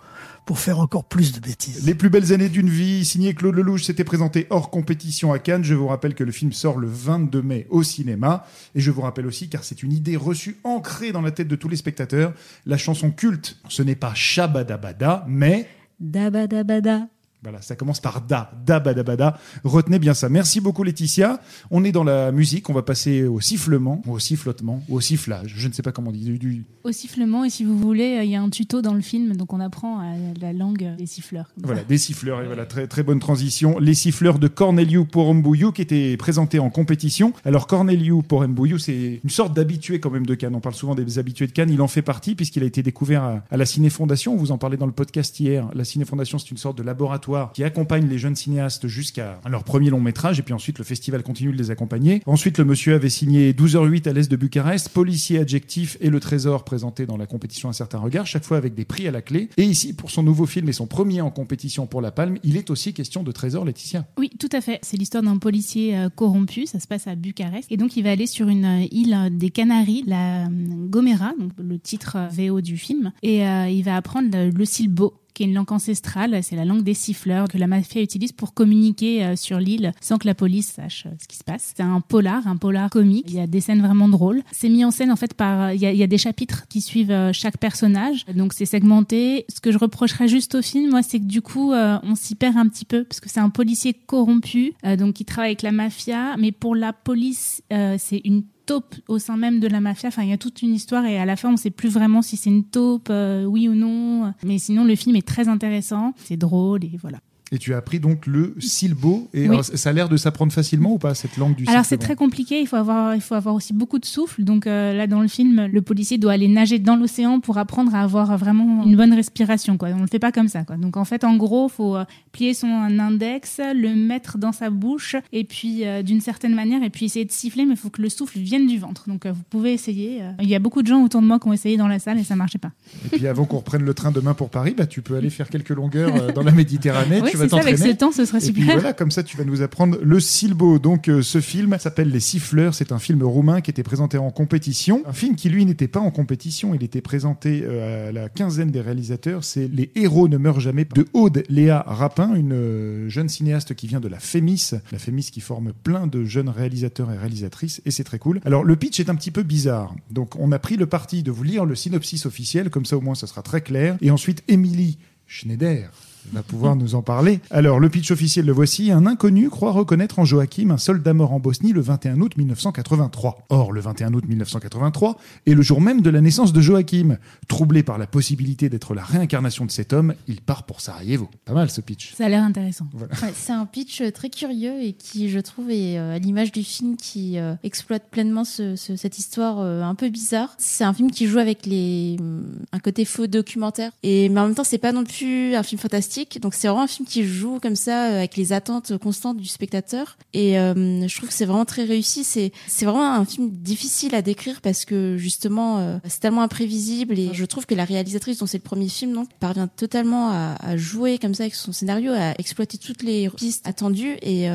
pour 0.49 0.61
faire 0.61 0.79
encore 0.79 1.05
plus 1.05 1.33
de 1.33 1.41
bêtises. 1.41 1.85
Les 1.85 1.95
plus 1.95 2.09
belles 2.09 2.33
années 2.33 2.49
d'une 2.49 2.71
vie, 2.71 3.05
signé 3.05 3.35
Claude 3.35 3.55
Lelouch, 3.55 3.83
s'était 3.83 4.03
présenté 4.03 4.47
hors 4.49 4.71
compétition 4.71 5.31
à 5.31 5.39
Cannes. 5.39 5.63
Je 5.63 5.75
vous 5.75 5.89
rappelle 5.89 6.15
que 6.15 6.25
le 6.25 6.33
film 6.33 6.55
sort 6.55 6.79
le 6.79 6.89
22 6.89 7.43
mai 7.43 7.67
au 7.69 7.83
cinéma. 7.83 8.47
Et 8.75 8.81
je 8.81 8.91
vous 8.91 9.03
rappelle 9.03 9.27
aussi, 9.27 9.51
car 9.51 9.63
c'est 9.63 9.83
une 9.83 9.93
idée 9.93 10.17
reçue, 10.17 10.57
ancrée 10.65 11.13
dans 11.13 11.21
la 11.21 11.33
tête 11.33 11.49
de 11.49 11.55
tous 11.57 11.69
les 11.69 11.77
spectateurs, 11.77 12.33
la 12.65 12.79
chanson 12.79 13.11
culte, 13.11 13.59
ce 13.69 13.83
n'est 13.83 13.95
pas 13.95 14.15
Shabadabada, 14.15 15.27
mais... 15.29 15.69
Dabadabada. 16.01 17.09
Voilà, 17.45 17.63
ça 17.63 17.77
commence 17.77 18.01
par 18.01 18.21
da, 18.23 18.51
da, 18.67 18.81
bada, 18.81 19.05
bada. 19.05 19.39
Retenez 19.63 20.01
bien 20.01 20.13
ça. 20.13 20.29
Merci 20.29 20.61
beaucoup, 20.61 20.83
Laetitia. 20.83 21.41
On 21.71 21.85
est 21.85 21.93
dans 21.93 22.03
la 22.03 22.33
musique. 22.33 22.69
On 22.69 22.73
va 22.73 22.83
passer 22.83 23.25
au 23.25 23.41
sifflement, 23.41 24.03
au 24.09 24.19
sifflotement, 24.19 24.83
au 24.89 25.01
sifflage. 25.01 25.55
Je 25.57 25.69
ne 25.69 25.73
sais 25.73 25.83
pas 25.83 25.93
comment 25.93 26.11
on 26.11 26.13
dit. 26.13 26.25
Du, 26.39 26.65
Au 26.83 26.91
sifflement, 26.91 27.45
et 27.45 27.51
si 27.51 27.63
vous 27.65 27.79
voulez, 27.79 28.19
euh, 28.19 28.25
il 28.25 28.31
y 28.31 28.35
a 28.35 28.43
un 28.43 28.51
tuto 28.51 28.83
dans 28.83 28.93
le 28.93 29.01
film, 29.03 29.37
donc 29.37 29.53
on 29.53 29.61
apprend 29.61 30.01
euh, 30.01 30.35
la 30.41 30.53
langue 30.53 30.97
des 30.99 31.07
siffleurs. 31.07 31.53
Voilà, 31.63 31.83
ça. 31.83 31.87
des 31.87 31.99
siffleurs. 31.99 32.43
Et 32.43 32.47
voilà, 32.47 32.67
très, 32.67 32.89
très 32.89 33.05
bonne 33.05 33.21
transition. 33.21 33.79
Les 33.79 33.95
siffleurs 33.95 34.41
de 34.41 34.49
Corneliu 34.49 35.05
Porumbouyou 35.05 35.71
qui 35.71 35.83
étaient 35.83 36.17
présentés 36.17 36.59
en 36.59 36.71
compétition. 36.71 37.33
Alors, 37.45 37.69
Corneliu 37.69 38.21
Porumbouyou, 38.25 38.79
c'est 38.79 39.21
une 39.23 39.31
sorte 39.31 39.55
d'habitué 39.55 40.01
quand 40.01 40.11
même 40.11 40.27
de 40.27 40.35
Cannes. 40.35 40.57
On 40.57 40.61
parle 40.61 40.75
souvent 40.75 40.97
des 40.97 41.21
habitués 41.21 41.47
de 41.47 41.53
Cannes. 41.53 41.71
Il 41.71 41.83
en 41.83 41.89
fait 41.89 42.03
partie 42.03 42.35
puisqu'il 42.35 42.65
a 42.65 42.67
été 42.67 42.83
découvert 42.83 43.23
à, 43.23 43.45
à 43.49 43.57
la 43.57 43.65
Ciné 43.65 43.91
Fondation. 43.91 44.35
On 44.35 44.37
vous 44.37 44.51
en 44.51 44.59
parlait 44.59 44.77
dans 44.77 44.87
le 44.87 44.93
podcast 44.93 45.39
hier. 45.39 45.69
La 45.73 45.85
Ciné 45.85 46.05
Fondation, 46.05 46.39
c'est 46.39 46.51
une 46.51 46.57
sorte 46.57 46.77
de 46.77 46.83
laboratoire 46.83 47.28
qui 47.53 47.65
accompagne 47.65 48.09
les 48.09 48.19
jeunes 48.19 48.37
cinéastes 48.37 48.87
jusqu'à 48.87 49.41
leur 49.49 49.65
premier 49.65 49.91
long 49.91 50.01
métrage. 50.01 50.39
Et 50.39 50.43
puis 50.43 50.55
ensuite, 50.55 50.79
le 50.79 50.85
festival 50.85 51.23
continue 51.23 51.53
de 51.53 51.59
les 51.59 51.71
accompagner. 51.71 52.23
Ensuite, 52.27 52.59
le 52.59 52.65
monsieur 52.65 52.95
avait 52.95 53.09
signé 53.09 53.53
12h08 53.53 54.09
à 54.09 54.13
l'est 54.13 54.31
de 54.31 54.37
Bucarest, 54.37 54.89
Policier 54.91 55.39
adjectif 55.39 55.97
et 56.01 56.11
le 56.11 56.21
Trésor 56.21 56.65
présenté 56.65 57.07
dans 57.07 57.17
la 57.17 57.27
compétition 57.27 57.69
Un 57.69 57.73
certain 57.73 57.99
regard, 57.99 58.27
chaque 58.27 58.45
fois 58.45 58.57
avec 58.57 58.75
des 58.75 58.85
prix 58.85 59.07
à 59.09 59.11
la 59.11 59.23
clé. 59.23 59.49
Et 59.57 59.65
ici, 59.65 59.95
pour 59.95 60.11
son 60.11 60.23
nouveau 60.23 60.47
film 60.47 60.69
et 60.69 60.73
son 60.73 60.87
premier 60.87 61.21
en 61.21 61.31
compétition 61.31 61.87
pour 61.87 62.01
la 62.01 62.11
Palme, 62.11 62.39
il 62.43 62.57
est 62.57 62.71
aussi 62.71 62.95
question 62.95 63.23
de 63.23 63.33
Trésor, 63.33 63.65
Laetitia. 63.65 64.07
Oui, 64.19 64.31
tout 64.39 64.49
à 64.53 64.61
fait. 64.61 64.79
C'est 64.83 64.97
l'histoire 64.97 65.23
d'un 65.23 65.39
policier 65.39 65.97
euh, 65.97 66.09
corrompu. 66.09 66.67
Ça 66.67 66.81
se 66.81 66.87
passe 66.87 67.07
à 67.07 67.15
Bucarest. 67.15 67.71
Et 67.71 67.77
donc, 67.77 67.97
il 67.97 68.03
va 68.03 68.11
aller 68.11 68.27
sur 68.27 68.49
une 68.49 68.65
euh, 68.65 68.87
île 68.91 69.15
euh, 69.15 69.31
des 69.31 69.51
Canaries, 69.51 70.05
la 70.07 70.49
Gomera, 70.89 71.33
donc 71.39 71.53
le 71.59 71.79
titre 71.79 72.17
VO 72.33 72.61
du 72.61 72.77
film. 72.77 73.13
Et 73.23 73.39
il 73.39 73.83
va 73.83 73.97
apprendre 73.97 74.29
le 74.33 74.65
silbo 74.65 75.15
qui 75.39 75.45
est 75.45 75.47
une 75.47 75.55
langue 75.55 75.71
ancestrale, 75.71 76.43
c'est 76.43 76.57
la 76.57 76.65
langue 76.65 76.83
des 76.83 76.95
siffleurs 76.95 77.47
que 77.47 77.59
la 77.59 77.69
mafia 77.69 78.03
utilise 78.03 78.33
pour 78.33 78.55
communiquer 78.55 79.25
euh, 79.25 79.37
sur 79.37 79.61
l'île 79.61 79.93
sans 80.01 80.19
que 80.19 80.27
la 80.27 80.35
police 80.35 80.73
sache 80.73 81.07
euh, 81.07 81.11
ce 81.23 81.29
qui 81.29 81.37
se 81.37 81.45
passe. 81.45 81.75
C'est 81.77 81.83
un 81.85 82.01
polar, 82.01 82.49
un 82.49 82.57
polar 82.57 82.91
comique. 82.91 83.27
Il 83.29 83.37
y 83.37 83.41
a 83.41 83.47
des 83.47 83.61
scènes 83.61 83.81
vraiment 83.81 84.09
drôles. 84.09 84.43
C'est 84.51 84.69
mis 84.69 84.85
en 84.85 84.91
scène 84.91 85.13
en 85.13 85.17
fait 85.17 85.35
par, 85.35 85.61
euh, 85.61 85.75
il 85.75 85.81
y 85.81 86.03
a, 86.03 86.07
des 86.09 86.19
chapitres 86.19 86.67
qui 86.69 86.81
suivent 86.81 87.31
chaque 87.33 87.59
personnage, 87.59 88.25
donc 88.35 88.53
c'est 88.53 88.67
segmenté. 88.67 89.45
Ce 89.49 89.61
que 89.61 89.71
je 89.71 89.79
reprocherais 89.79 90.27
juste 90.27 90.57
au 90.57 90.63
film, 90.63 90.91
moi, 90.91 91.05
c'est 91.05 91.21
que 91.21 91.27
du 91.27 91.41
coup, 91.41 91.73
on 91.73 92.15
s'y 92.17 92.35
perd 92.35 92.57
un 92.57 92.67
petit 92.67 92.87
peu 92.87 93.05
parce 93.05 93.21
que 93.21 93.29
c'est 93.29 93.41
un 93.41 93.51
policier 93.51 93.93
corrompu, 93.93 94.73
donc 94.99 95.15
qui 95.15 95.25
travaille 95.25 95.51
avec 95.51 95.63
la 95.63 95.71
mafia, 95.71 96.37
mais 96.39 96.51
pour 96.51 96.75
la 96.75 96.93
police, 96.95 97.63
c'est 97.99 98.23
une 98.25 98.43
taupe 98.69 98.95
au 99.09 99.19
sein 99.19 99.39
même 99.39 99.61
de 99.61 99.67
la 99.67 99.81
mafia. 99.81 100.09
Enfin, 100.09 100.23
il 100.23 100.29
y 100.29 100.33
a 100.33 100.39
toute 100.39 100.61
une 100.61 100.75
histoire 100.75 101.07
et 101.07 101.19
à 101.19 101.25
la 101.25 101.37
fin, 101.37 101.51
on 101.51 101.57
sait 101.57 101.71
plus 101.71 101.89
vraiment 101.89 102.21
si 102.21 102.37
c'est 102.37 102.51
une 102.51 102.65
taupe, 102.65 103.09
euh, 103.11 103.45
oui 103.45 103.67
ou 103.67 103.75
non. 103.75 104.35
Mais 104.45 104.59
sinon, 104.59 104.85
le 104.85 104.95
film 104.95 105.17
est 105.17 105.27
très 105.27 105.49
intéressant, 105.49 106.13
c'est 106.17 106.37
drôle 106.37 106.85
et 106.85 106.99
voilà. 107.01 107.19
Et 107.51 107.59
tu 107.59 107.73
as 107.75 107.79
appris 107.79 107.99
donc 107.99 108.27
le 108.27 108.55
silbo. 108.59 109.29
Et 109.33 109.43
Oui. 109.43 109.49
alors, 109.49 109.65
ça 109.65 109.91
a 109.91 109.93
l'air 109.93 110.09
de 110.09 110.17
s'apprendre 110.17 110.53
facilement 110.53 110.93
ou 110.93 110.99
pas, 110.99 111.15
cette 111.15 111.37
langue 111.37 111.55
du 111.55 111.67
Alors 111.67 111.85
c'est 111.85 111.97
très 111.97 112.17
compliqué, 112.17 112.61
il 112.61 112.67
faut 112.67 112.77
avoir 112.77 113.15
il 113.15 113.21
faut 113.21 113.35
avoir 113.35 113.55
aussi 113.55 113.73
beaucoup 113.73 113.99
de 113.99 114.05
souffle. 114.05 114.45
Donc 114.45 114.67
euh, 114.67 114.93
là 114.93 115.07
dans 115.07 115.21
le 115.21 115.29
film, 115.29 115.67
le 115.67 115.83
policier 115.83 116.19
doit 116.19 116.33
aller 116.33 116.49
nager 116.49 116.79
dans 116.79 116.97
l'océan 116.97 117.41
pour 117.41 117.59
apprendre 117.59 117.95
à 117.95 118.03
avoir 118.03 118.37
vraiment 118.37 118.85
une 118.85 118.97
bonne 118.97 119.15
respiration 119.15 119.77
quoi. 119.77 119.89
On 119.91 120.01
le 120.01 120.07
fait 120.07 120.19
pas 120.19 120.33
comme 120.33 120.49
ça 120.49 120.65
quoi. 120.65 120.77
Donc 120.77 120.97
en 120.97 121.05
fait 121.05 121.25
en 121.25 121.37
gros, 121.37 121.69
faut 121.69 121.97
euh, 121.97 122.05
plier 122.33 122.55
son 122.55 122.69
index, 122.69 123.61
le 123.75 123.95
mettre 123.95 124.39
dans 124.39 124.53
sa 124.53 124.71
bouche 124.71 125.17
et 125.33 125.45
puis 125.45 125.87
euh, 125.87 126.03
d'une 126.03 126.21
certaine 126.21 126.55
manière 126.55 126.83
et 126.83 126.91
puis 126.91 127.07
essayer 127.07 127.25
de 127.25 127.33
siffler 127.33 127.65
mais 127.65 127.75
il 127.75 127.79
faut 127.79 127.91
que 127.91 128.03
le 128.03 128.09
souffle 128.09 128.39
vienne 128.39 128.67
du 128.67 128.79
ventre. 128.79 129.05
Donc 129.09 129.25
euh, 129.25 129.33
vous 129.33 129.43
pouvez 129.49 129.73
essayer. 129.73 130.23
Il 130.41 130.49
y 130.49 130.55
a 130.55 130.59
beaucoup 130.59 130.83
de 130.83 130.87
gens 130.87 131.03
autour 131.03 131.23
de 131.23 131.27
moi 131.27 131.39
qui 131.39 131.49
ont 131.49 131.53
essayé 131.53 131.77
dans 131.77 131.89
la 131.89 131.99
salle 131.99 132.19
et 132.19 132.25
ça 132.25 132.37
marchait 132.37 132.59
pas. 132.59 132.73
Et 133.07 133.17
puis 133.17 133.27
avant 133.27 133.45
qu'on 133.45 133.59
reprenne 133.59 133.85
le 133.85 133.95
train 133.95 134.11
demain 134.11 134.35
pour 134.35 134.51
Paris, 134.51 134.75
bah, 134.77 134.87
tu 134.87 135.01
peux 135.03 135.17
aller 135.17 135.31
faire 135.31 135.49
quelques 135.49 135.71
longueurs 135.71 136.33
dans 136.33 136.43
la 136.43 136.53
Méditerranée. 136.53 137.21
oui, 137.23 137.31
tu 137.31 137.38
vas 137.39 137.49
ça 137.49 137.59
avec 137.59 137.79
ce 137.79 138.25
serait 138.25 138.39
Et 138.39 138.53
puis 138.53 138.63
super. 138.63 138.75
voilà, 138.75 138.93
comme 138.93 139.11
ça, 139.11 139.23
tu 139.23 139.37
vas 139.37 139.45
nous 139.45 139.63
apprendre 139.63 139.99
le 140.03 140.21
silbo. 140.21 140.79
Donc, 140.79 141.09
euh, 141.09 141.23
ce 141.23 141.41
film 141.41 141.77
s'appelle 141.79 142.11
Les 142.11 142.21
Siffleurs. 142.21 142.75
C'est 142.75 142.93
un 142.93 142.99
film 142.99 143.23
roumain 143.23 143.61
qui 143.61 143.71
était 143.71 143.83
présenté 143.83 144.19
en 144.19 144.31
compétition. 144.31 145.03
Un 145.07 145.13
film 145.13 145.37
qui, 145.37 145.49
lui, 145.49 145.65
n'était 145.65 145.89
pas 145.89 146.01
en 146.01 146.11
compétition. 146.11 146.75
Il 146.75 146.83
était 146.83 147.01
présenté 147.01 147.63
euh, 147.65 148.09
à 148.09 148.13
la 148.13 148.29
quinzaine 148.29 148.71
des 148.71 148.81
réalisateurs. 148.81 149.45
C'est 149.45 149.69
Les 149.69 149.91
héros 149.95 150.29
ne 150.29 150.37
meurent 150.37 150.61
jamais 150.61 150.85
de 150.85 151.07
Aude 151.13 151.43
Léa 151.49 151.85
Rapin, 151.87 152.35
une 152.35 152.53
euh, 152.53 153.09
jeune 153.09 153.29
cinéaste 153.29 153.75
qui 153.75 153.87
vient 153.87 154.01
de 154.01 154.09
la 154.09 154.19
Fémis. 154.19 154.71
La 154.93 154.99
Fémis 154.99 155.31
qui 155.33 155.41
forme 155.41 155.73
plein 155.73 156.07
de 156.07 156.25
jeunes 156.25 156.49
réalisateurs 156.49 157.11
et 157.13 157.17
réalisatrices. 157.17 157.81
Et 157.85 157.91
c'est 157.91 158.05
très 158.05 158.19
cool. 158.19 158.41
Alors, 158.45 158.65
le 158.65 158.77
pitch 158.77 159.01
est 159.01 159.11
un 159.11 159.15
petit 159.15 159.31
peu 159.31 159.43
bizarre. 159.43 159.95
Donc, 160.11 160.37
on 160.37 160.53
a 160.53 160.59
pris 160.59 160.77
le 160.77 160.87
parti 160.87 161.23
de 161.23 161.31
vous 161.31 161.45
lire 161.45 161.65
le 161.65 161.75
synopsis 161.75 162.27
officiel. 162.27 162.71
Comme 162.71 162.85
ça, 162.85 162.97
au 162.97 163.01
moins, 163.01 163.15
ça 163.15 163.27
sera 163.27 163.43
très 163.43 163.61
clair. 163.61 163.97
Et 164.01 164.11
ensuite, 164.11 164.43
Émilie 164.49 164.99
Schneider 165.27 165.91
va 166.33 166.43
pouvoir 166.43 166.77
nous 166.77 166.95
en 166.95 167.03
parler. 167.03 167.41
Alors, 167.51 167.81
le 167.81 167.89
pitch 167.89 168.11
officiel, 168.11 168.47
le 168.47 168.53
voici. 168.53 168.91
Un 168.91 169.07
inconnu 169.07 169.51
croit 169.51 169.73
reconnaître 169.73 170.19
en 170.19 170.25
Joachim 170.25 170.71
un 170.71 170.79
soldat 170.79 171.15
mort 171.15 171.33
en 171.33 171.41
Bosnie 171.41 171.73
le 171.73 171.81
21 171.81 172.21
août 172.21 172.37
1983. 172.37 173.47
Or, 173.49 173.73
le 173.73 173.81
21 173.81 174.13
août 174.15 174.25
1983 174.29 175.17
est 175.47 175.55
le 175.55 175.63
jour 175.63 175.81
même 175.81 176.01
de 176.03 176.11
la 176.11 176.21
naissance 176.21 176.53
de 176.53 176.61
Joachim. 176.61 177.19
Troublé 177.49 177.83
par 177.83 177.99
la 177.99 178.07
possibilité 178.07 178.69
d'être 178.69 178.95
la 178.95 179.03
réincarnation 179.05 179.65
de 179.67 179.71
cet 179.71 179.93
homme, 179.93 180.15
il 180.27 180.41
part 180.41 180.65
pour 180.65 180.81
Sarajevo. 180.81 181.29
Pas 181.45 181.53
mal 181.55 181.71
ce 181.71 181.81
pitch. 181.81 182.15
Ça 182.15 182.27
a 182.27 182.29
l'air 182.29 182.43
intéressant. 182.43 182.87
Ouais, 182.95 183.07
c'est 183.35 183.53
un 183.53 183.67
pitch 183.67 184.01
euh, 184.01 184.11
très 184.11 184.31
curieux 184.31 184.83
et 184.83 184.93
qui, 184.93 185.29
je 185.31 185.39
trouve, 185.39 185.71
est 185.71 185.99
euh, 185.99 186.15
à 186.17 186.19
l'image 186.19 186.53
du 186.53 186.63
film 186.63 186.97
qui 186.97 187.39
euh, 187.39 187.55
exploite 187.63 188.05
pleinement 188.11 188.45
ce- 188.45 188.77
ce- 188.77 188.97
cette 188.97 189.19
histoire 189.19 189.59
euh, 189.61 189.83
un 189.83 189.95
peu 189.95 190.09
bizarre. 190.09 190.55
C'est 190.59 190.85
un 190.85 190.93
film 190.93 191.11
qui 191.11 191.27
joue 191.27 191.39
avec 191.39 191.67
les 191.67 192.17
hum, 192.21 192.45
un 192.73 192.79
côté 192.79 193.05
faux 193.05 193.27
documentaire 193.27 193.93
et 194.03 194.29
mais 194.29 194.41
en 194.41 194.47
même 194.47 194.55
temps 194.55 194.65
c'est 194.65 194.79
pas 194.79 194.93
non 194.93 195.05
plus 195.05 195.55
un 195.55 195.63
film 195.63 195.81
fantastique. 195.81 196.18
Donc 196.41 196.55
c'est 196.55 196.67
vraiment 196.69 196.85
un 196.85 196.89
film 196.89 197.07
qui 197.07 197.25
joue 197.25 197.61
comme 197.61 197.77
ça 197.77 198.07
euh, 198.07 198.19
avec 198.19 198.37
les 198.37 198.53
attentes 198.53 198.97
constantes 198.99 199.37
du 199.37 199.47
spectateur 199.47 200.19
et 200.33 200.59
euh, 200.59 201.07
je 201.07 201.17
trouve 201.17 201.29
que 201.29 201.35
c'est 201.35 201.45
vraiment 201.45 201.65
très 201.65 201.85
réussi. 201.85 202.25
C'est 202.25 202.53
c'est 202.67 202.85
vraiment 202.85 203.13
un 203.15 203.25
film 203.25 203.51
difficile 203.51 204.15
à 204.15 204.23
décrire 204.23 204.61
parce 204.61 204.85
que 204.85 205.17
justement 205.17 205.79
euh, 205.79 205.99
c'est 206.09 206.21
tellement 206.21 206.43
imprévisible 206.43 207.19
et 207.19 207.31
je 207.33 207.45
trouve 207.45 207.67
que 207.67 207.75
la 207.75 207.85
réalisatrice 207.85 208.39
dont 208.39 208.47
c'est 208.47 208.59
le 208.59 208.63
premier 208.63 208.89
film 208.89 209.25
parvient 209.39 209.69
totalement 209.69 210.31
à, 210.31 210.77
jouer 210.77 211.19
comme 211.19 211.35
ça 211.35 211.45
avec 211.45 211.55
son 211.55 211.73
scénario, 211.73 212.13
à 212.13 212.35
exploiter 212.39 212.79
toutes 212.79 213.03
les 213.03 213.29
pistes 213.31 213.67
attendues 213.67 214.17
et 214.23 214.49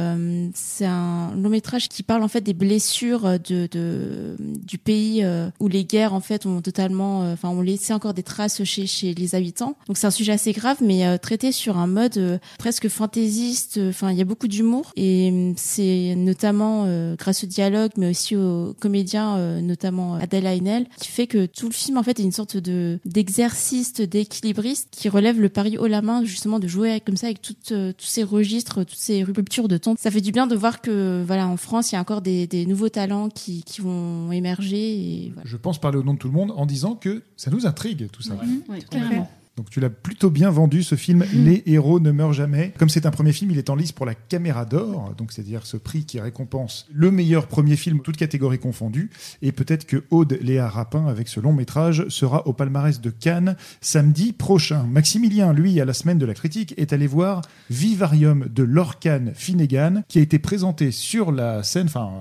c'est 0.53 0.85
un 0.85 1.33
long 1.35 1.49
métrage 1.49 1.89
qui 1.89 2.03
parle 2.03 2.23
en 2.23 2.27
fait 2.27 2.41
des 2.41 2.53
blessures 2.53 3.39
de, 3.39 4.35
du 4.39 4.77
pays 4.77 5.25
où 5.59 5.67
les 5.67 5.85
guerres 5.85 6.13
en 6.13 6.19
fait 6.19 6.45
ont 6.45 6.61
totalement 6.61 7.31
enfin 7.31 7.49
ont 7.49 7.61
laissé 7.61 7.93
encore 7.93 8.13
des 8.13 8.23
traces 8.23 8.63
chez 8.63 8.87
chez 8.87 9.13
les 9.13 9.35
habitants. 9.35 9.75
Donc 9.87 9.97
c'est 9.97 10.07
un 10.07 10.11
sujet 10.11 10.33
assez 10.33 10.51
grave 10.51 10.77
mais 10.81 11.17
traité 11.19 11.52
sur 11.53 11.77
un 11.77 11.87
mode 11.87 12.17
euh, 12.17 12.37
presque 12.59 12.87
fantaisiste, 12.89 13.79
enfin 13.89 14.11
il 14.11 14.17
y 14.17 14.21
a 14.21 14.25
beaucoup 14.25 14.47
d'humour 14.47 14.91
et 14.95 15.31
euh, 15.31 15.53
c'est 15.55 16.15
notamment 16.17 16.83
euh, 16.87 17.15
grâce 17.15 17.43
au 17.43 17.47
dialogue 17.47 17.91
mais 17.97 18.09
aussi 18.09 18.35
aux 18.35 18.73
comédiens 18.79 19.37
euh, 19.37 19.61
notamment 19.61 20.15
Adèle 20.15 20.47
Haenel 20.47 20.87
qui 20.99 21.07
fait 21.09 21.27
que 21.27 21.45
tout 21.45 21.67
le 21.67 21.73
film 21.73 21.97
en 21.97 22.03
fait 22.03 22.19
est 22.19 22.23
une 22.23 22.31
sorte 22.31 22.57
de 22.57 22.99
d'exercice 23.05 23.93
d'équilibriste 23.93 24.89
qui 24.91 25.09
relève 25.09 25.39
le 25.39 25.49
pari 25.49 25.77
haut 25.77 25.87
la 25.87 26.01
main 26.01 26.23
justement 26.23 26.59
de 26.59 26.67
jouer 26.67 26.91
avec- 26.91 27.05
comme 27.05 27.17
ça 27.17 27.27
avec 27.27 27.41
toutes, 27.41 27.71
euh, 27.71 27.93
tous 27.97 28.05
ces 28.05 28.23
registres, 28.23 28.83
toutes 28.83 28.97
ces 28.97 29.23
ruptures 29.23 29.67
de 29.67 29.77
ton. 29.77 29.95
Ça 29.97 30.11
fait 30.11 30.21
du 30.21 30.31
bien 30.31 30.47
de 30.47 30.55
voir 30.55 30.81
que 30.81 31.23
voilà 31.25 31.47
en 31.47 31.57
France 31.57 31.91
il 31.91 31.95
y 31.95 31.97
a 31.97 32.01
encore 32.01 32.21
des, 32.21 32.47
des 32.47 32.65
nouveaux 32.65 32.89
talents 32.89 33.29
qui, 33.29 33.63
qui 33.63 33.81
vont 33.81 34.31
émerger 34.31 34.93
et 35.25 35.31
voilà. 35.33 35.49
Je 35.49 35.57
pense 35.57 35.79
parler 35.79 35.97
au 35.97 36.03
nom 36.03 36.13
de 36.13 36.19
tout 36.19 36.27
le 36.27 36.33
monde 36.33 36.51
en 36.55 36.65
disant 36.65 36.95
que 36.95 37.23
ça 37.37 37.51
nous 37.51 37.65
intrigue 37.65 38.07
tout 38.11 38.21
ça. 38.21 38.33
Oui, 38.69 38.79
Tout 38.89 38.97
à 38.97 39.01
fait. 39.01 39.21
Donc 39.63 39.69
tu 39.69 39.79
l'as 39.79 39.89
plutôt 39.89 40.29
bien 40.29 40.49
vendu 40.49 40.83
ce 40.83 40.95
film 40.95 41.23
Les 41.33 41.63
héros 41.67 42.01
ne 42.01 42.11
meurent 42.11 42.33
jamais. 42.33 42.73
Comme 42.77 42.89
c'est 42.89 43.05
un 43.05 43.11
premier 43.11 43.31
film, 43.31 43.49
il 43.49 43.57
est 43.57 43.69
en 43.69 43.75
lice 43.75 43.93
pour 43.93 44.05
la 44.05 44.13
Caméra 44.13 44.65
d'or, 44.65 45.13
donc 45.17 45.31
c'est-à-dire 45.31 45.65
ce 45.65 45.77
prix 45.77 46.03
qui 46.03 46.19
récompense 46.19 46.85
le 46.91 47.11
meilleur 47.11 47.47
premier 47.47 47.77
film, 47.77 48.01
toutes 48.01 48.17
catégories 48.17 48.59
confondues. 48.59 49.09
Et 49.41 49.53
peut-être 49.53 49.85
que 49.85 50.03
Aude 50.11 50.37
Léa 50.41 50.67
Rapin, 50.67 51.07
avec 51.07 51.29
ce 51.29 51.39
long 51.39 51.53
métrage, 51.53 52.05
sera 52.09 52.45
au 52.45 52.51
palmarès 52.51 52.99
de 52.99 53.09
Cannes 53.09 53.55
samedi 53.79 54.33
prochain. 54.33 54.83
Maximilien, 54.83 55.53
lui, 55.53 55.79
à 55.79 55.85
la 55.85 55.93
semaine 55.93 56.17
de 56.17 56.25
la 56.25 56.33
critique, 56.33 56.73
est 56.75 56.91
allé 56.91 57.07
voir 57.07 57.41
Vivarium 57.69 58.47
de 58.53 58.63
Lorcan 58.63 59.27
Finnegan, 59.33 60.03
qui 60.09 60.19
a 60.19 60.21
été 60.21 60.39
présenté 60.39 60.91
sur 60.91 61.31
la 61.31 61.63
scène, 61.63 61.85
enfin 61.85 62.11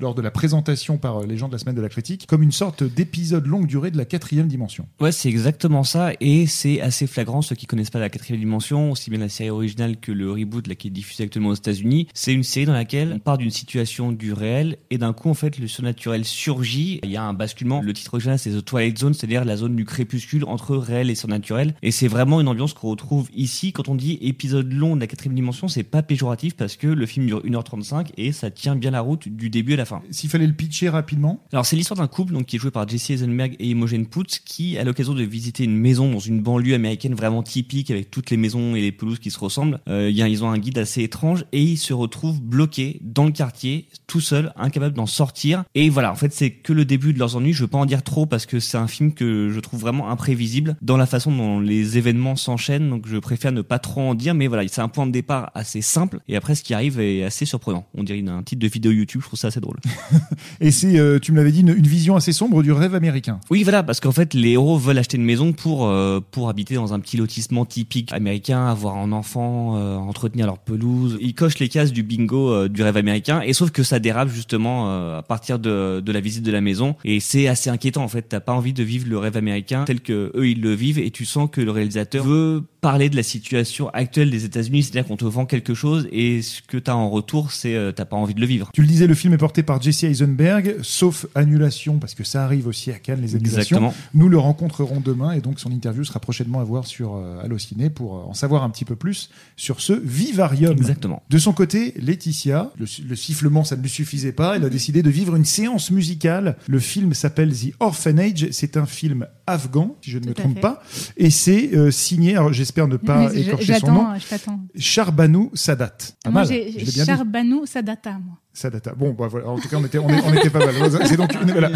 lors 0.00 0.16
de 0.16 0.22
la 0.22 0.32
présentation 0.32 0.98
par 0.98 1.20
les 1.20 1.36
gens 1.36 1.46
de 1.46 1.52
la 1.52 1.58
semaine 1.58 1.76
de 1.76 1.80
la 1.80 1.88
critique, 1.88 2.26
comme 2.26 2.42
une 2.42 2.50
sorte 2.50 2.82
d'épisode 2.82 3.46
longue 3.46 3.68
durée 3.68 3.92
de 3.92 3.98
la 3.98 4.04
quatrième 4.04 4.48
dimension. 4.48 4.88
Ouais, 5.00 5.12
c'est 5.12 5.28
exactement 5.28 5.84
ça. 5.84 6.10
Et 6.20 6.48
c'est 6.48 6.71
assez 6.80 7.06
flagrant. 7.06 7.42
Ceux 7.42 7.54
qui 7.54 7.66
connaissent 7.66 7.90
pas 7.90 7.98
la 7.98 8.08
quatrième 8.08 8.40
dimension, 8.40 8.90
aussi 8.92 9.10
bien 9.10 9.18
la 9.18 9.28
série 9.28 9.50
originale 9.50 9.98
que 9.98 10.12
le 10.12 10.30
reboot 10.30 10.66
là, 10.66 10.74
qui 10.74 10.88
est 10.88 10.90
diffusé 10.90 11.24
actuellement 11.24 11.50
aux 11.50 11.54
États-Unis, 11.54 12.08
c'est 12.14 12.32
une 12.32 12.42
série 12.42 12.66
dans 12.66 12.72
laquelle 12.72 13.12
on 13.14 13.18
part 13.18 13.38
d'une 13.38 13.50
situation 13.50 14.12
du 14.12 14.32
réel 14.32 14.78
et 14.90 14.98
d'un 14.98 15.12
coup, 15.12 15.28
en 15.28 15.34
fait, 15.34 15.58
le 15.58 15.68
surnaturel 15.68 16.24
surgit. 16.24 17.00
Il 17.02 17.10
y 17.10 17.16
a 17.16 17.22
un 17.22 17.34
basculement. 17.34 17.82
Le 17.82 17.92
titre 17.92 18.14
original, 18.14 18.38
c'est 18.38 18.50
The 18.50 18.64
Twilight 18.64 18.98
Zone, 18.98 19.14
c'est-à-dire 19.14 19.44
la 19.44 19.56
zone 19.56 19.76
du 19.76 19.84
crépuscule 19.84 20.44
entre 20.44 20.76
réel 20.76 21.10
et 21.10 21.14
surnaturel. 21.14 21.74
Et 21.82 21.90
c'est 21.90 22.08
vraiment 22.08 22.40
une 22.40 22.48
ambiance 22.48 22.74
qu'on 22.74 22.90
retrouve 22.90 23.28
ici. 23.34 23.72
Quand 23.72 23.88
on 23.88 23.94
dit 23.94 24.18
épisode 24.22 24.72
long 24.72 24.96
de 24.96 25.00
la 25.00 25.06
quatrième 25.06 25.34
dimension, 25.34 25.68
c'est 25.68 25.82
pas 25.82 26.02
péjoratif 26.02 26.54
parce 26.56 26.76
que 26.76 26.86
le 26.86 27.06
film 27.06 27.26
dure 27.26 27.42
1h35 27.44 28.08
et 28.16 28.32
ça 28.32 28.50
tient 28.50 28.76
bien 28.76 28.90
la 28.90 29.00
route 29.00 29.28
du 29.28 29.50
début 29.50 29.74
à 29.74 29.76
la 29.76 29.84
fin. 29.84 30.02
S'il 30.10 30.30
fallait 30.30 30.46
le 30.46 30.52
pitcher 30.52 30.88
rapidement. 30.88 31.42
Alors, 31.52 31.66
c'est 31.66 31.76
l'histoire 31.76 31.98
d'un 31.98 32.06
couple 32.06 32.32
donc, 32.32 32.46
qui 32.46 32.56
est 32.56 32.58
joué 32.58 32.70
par 32.70 32.88
Jesse 32.88 33.10
Eisenberg 33.10 33.56
et 33.58 33.68
Imogen 33.68 34.06
Poots 34.06 34.40
qui, 34.44 34.78
à 34.78 34.84
l'occasion 34.84 35.14
de 35.14 35.22
visiter 35.22 35.64
une 35.64 35.76
maison 35.76 36.10
dans 36.10 36.18
une 36.18 36.40
banlieue 36.40 36.61
américaine 36.74 37.14
vraiment 37.14 37.42
typique 37.42 37.90
avec 37.90 38.10
toutes 38.10 38.30
les 38.30 38.36
maisons 38.36 38.74
et 38.76 38.80
les 38.80 38.92
pelouses 38.92 39.18
qui 39.18 39.30
se 39.30 39.38
ressemblent, 39.38 39.80
euh, 39.88 40.08
a- 40.08 40.28
ils 40.28 40.44
ont 40.44 40.50
un 40.50 40.58
guide 40.58 40.78
assez 40.78 41.02
étrange 41.02 41.44
et 41.52 41.62
ils 41.62 41.76
se 41.76 41.92
retrouvent 41.92 42.40
bloqués 42.40 42.98
dans 43.02 43.24
le 43.24 43.32
quartier, 43.32 43.86
tout 44.06 44.20
seuls, 44.20 44.52
incapables 44.56 44.94
d'en 44.94 45.06
sortir. 45.06 45.64
Et 45.74 45.88
voilà, 45.90 46.12
en 46.12 46.16
fait, 46.16 46.32
c'est 46.32 46.50
que 46.50 46.72
le 46.72 46.84
début 46.84 47.12
de 47.12 47.18
leurs 47.18 47.36
ennuis. 47.36 47.52
Je 47.52 47.62
veux 47.62 47.68
pas 47.68 47.78
en 47.78 47.86
dire 47.86 48.02
trop 48.02 48.26
parce 48.26 48.46
que 48.46 48.60
c'est 48.60 48.76
un 48.78 48.86
film 48.86 49.12
que 49.12 49.50
je 49.52 49.60
trouve 49.60 49.80
vraiment 49.80 50.10
imprévisible 50.10 50.76
dans 50.82 50.96
la 50.96 51.06
façon 51.06 51.34
dont 51.34 51.60
les 51.60 51.98
événements 51.98 52.36
s'enchaînent. 52.36 52.88
Donc, 52.90 53.06
je 53.08 53.16
préfère 53.16 53.52
ne 53.52 53.62
pas 53.62 53.78
trop 53.78 54.00
en 54.02 54.14
dire, 54.14 54.34
mais 54.34 54.46
voilà, 54.46 54.66
c'est 54.68 54.80
un 54.80 54.88
point 54.88 55.06
de 55.06 55.12
départ 55.12 55.50
assez 55.54 55.82
simple 55.82 56.20
et 56.28 56.36
après, 56.36 56.54
ce 56.54 56.62
qui 56.62 56.74
arrive 56.74 57.00
est 57.00 57.24
assez 57.24 57.44
surprenant. 57.46 57.86
On 57.94 58.02
dirait 58.04 58.22
un 58.28 58.42
titre 58.42 58.60
de 58.60 58.68
vidéo 58.68 58.92
YouTube. 58.92 59.20
Je 59.22 59.26
trouve 59.26 59.38
ça 59.38 59.48
assez 59.48 59.60
drôle. 59.60 59.78
Et 60.60 60.70
c'est, 60.70 60.98
euh, 60.98 61.18
tu 61.18 61.32
me 61.32 61.36
l'avais 61.38 61.52
dit, 61.52 61.60
une, 61.60 61.70
une 61.70 61.86
vision 61.86 62.14
assez 62.16 62.32
sombre 62.32 62.62
du 62.62 62.72
rêve 62.72 62.94
américain. 62.94 63.40
Oui, 63.50 63.62
voilà, 63.62 63.82
parce 63.82 64.00
qu'en 64.00 64.12
fait, 64.12 64.34
les 64.34 64.50
héros 64.50 64.78
veulent 64.78 64.98
acheter 64.98 65.16
une 65.16 65.24
maison 65.24 65.52
pour 65.52 65.86
euh, 65.86 66.20
pour 66.30 66.48
habiter 66.52 66.76
dans 66.76 66.94
un 66.94 67.00
petit 67.00 67.16
lotissement 67.16 67.64
typique 67.64 68.12
américain, 68.12 68.66
avoir 68.66 68.96
un 68.96 69.10
enfant, 69.10 69.76
euh, 69.76 69.96
entretenir 69.96 70.46
leur 70.46 70.58
pelouse. 70.58 71.18
Ils 71.20 71.34
cochent 71.34 71.58
les 71.58 71.68
cases 71.68 71.92
du 71.92 72.02
bingo 72.02 72.52
euh, 72.52 72.68
du 72.68 72.82
rêve 72.82 72.96
américain, 72.96 73.40
et 73.40 73.52
sauf 73.52 73.70
que 73.70 73.82
ça 73.82 73.98
dérape 73.98 74.28
justement 74.28 74.90
euh, 74.90 75.18
à 75.18 75.22
partir 75.22 75.58
de, 75.58 76.00
de 76.00 76.12
la 76.12 76.20
visite 76.20 76.44
de 76.44 76.52
la 76.52 76.60
maison, 76.60 76.94
et 77.04 77.20
c'est 77.20 77.48
assez 77.48 77.70
inquiétant 77.70 78.04
en 78.04 78.08
fait. 78.08 78.22
T'as 78.28 78.40
pas 78.40 78.52
envie 78.52 78.72
de 78.72 78.82
vivre 78.82 79.08
le 79.08 79.18
rêve 79.18 79.36
américain 79.36 79.84
tel 79.84 80.00
que 80.00 80.30
eux 80.34 80.48
ils 80.48 80.60
le 80.60 80.74
vivent, 80.74 80.98
et 80.98 81.10
tu 81.10 81.24
sens 81.24 81.48
que 81.50 81.60
le 81.60 81.70
réalisateur 81.70 82.24
veut 82.24 82.62
parler 82.82 83.08
de 83.08 83.14
la 83.14 83.22
situation 83.22 83.88
actuelle 83.90 84.28
des 84.28 84.44
États-Unis, 84.44 84.82
c'est-à-dire 84.82 85.06
qu'on 85.06 85.16
te 85.16 85.24
vend 85.24 85.46
quelque 85.46 85.72
chose, 85.72 86.08
et 86.10 86.42
ce 86.42 86.60
que 86.62 86.76
t'as 86.76 86.94
en 86.94 87.08
retour, 87.08 87.52
c'est 87.52 87.76
euh, 87.76 87.92
t'as 87.92 88.04
pas 88.04 88.16
envie 88.16 88.34
de 88.34 88.40
le 88.40 88.46
vivre. 88.46 88.70
Tu 88.74 88.82
le 88.82 88.88
disais, 88.88 89.06
le 89.06 89.14
film 89.14 89.32
est 89.32 89.38
porté 89.38 89.62
par 89.62 89.80
Jesse 89.80 90.02
Eisenberg, 90.02 90.76
sauf 90.82 91.26
annulation, 91.36 92.00
parce 92.00 92.14
que 92.14 92.24
ça 92.24 92.44
arrive 92.44 92.66
aussi 92.66 92.90
à 92.90 92.98
Cannes, 92.98 93.20
les 93.22 93.36
annulations. 93.36 93.76
Exactement. 93.76 93.94
Nous 94.14 94.28
le 94.28 94.36
rencontrerons 94.36 95.00
demain, 95.00 95.30
et 95.30 95.40
donc 95.40 95.60
son 95.60 95.70
interview 95.70 96.02
sera 96.02 96.18
prochainement 96.18 96.58
à 96.58 96.64
voir 96.64 96.84
sur 96.84 97.14
euh, 97.14 97.40
Allociné 97.40 97.88
pour 97.88 98.16
euh, 98.16 98.22
en 98.24 98.34
savoir 98.34 98.64
un 98.64 98.70
petit 98.70 98.84
peu 98.84 98.96
plus 98.96 99.30
sur 99.56 99.80
ce 99.80 99.92
vivarium. 99.92 100.72
Exactement. 100.72 101.22
De 101.30 101.38
son 101.38 101.52
côté, 101.52 101.94
Laetitia, 101.98 102.72
le, 102.76 102.86
le 103.08 103.14
sifflement, 103.14 103.62
ça 103.62 103.76
ne 103.76 103.82
lui 103.82 103.90
suffisait 103.90 104.32
pas. 104.32 104.56
Elle 104.56 104.64
a 104.64 104.70
décidé 104.70 105.04
de 105.04 105.10
vivre 105.10 105.36
une 105.36 105.44
séance 105.44 105.92
musicale. 105.92 106.56
Le 106.66 106.80
film 106.80 107.14
s'appelle 107.14 107.52
The 107.52 107.74
Orphanage. 107.78 108.48
C'est 108.50 108.76
un 108.76 108.86
film 108.86 109.28
afghan, 109.46 109.96
si 110.02 110.10
je 110.10 110.18
ne 110.18 110.26
me 110.26 110.34
Tout 110.34 110.42
trompe 110.42 110.54
fait. 110.54 110.60
pas. 110.60 110.82
Et 111.16 111.30
c'est 111.30 111.74
euh, 111.74 111.90
signé, 111.90 112.36
alors 112.36 112.52
j'espère 112.52 112.86
ne 112.88 112.96
pas 112.96 113.34
écorcher 113.34 113.74
son 113.78 113.86
nom, 113.92 114.00
J'attends, 114.14 114.18
je 114.18 114.26
t'attends. 114.28 114.60
Charbanou 114.76 115.50
Sadat. 115.54 115.96
Pas 116.24 116.30
Moi, 116.30 116.44
mal. 116.44 117.66
Sadata, 117.66 118.12
moi. 118.12 118.38
Sadata. 118.54 118.92
Bon, 118.94 119.12
bah 119.14 119.28
voilà. 119.28 119.48
En 119.48 119.58
tout 119.58 119.66
cas, 119.68 119.78
on 119.80 119.84
était, 119.84 119.98
on, 119.98 120.08
est- 120.10 120.20
on 120.26 120.34
était 120.34 120.50
pas 120.50 120.58
mal. 120.58 120.74
C'est 121.06 121.16
donc 121.16 121.32
une- 121.40 121.52
voilà. 121.52 121.70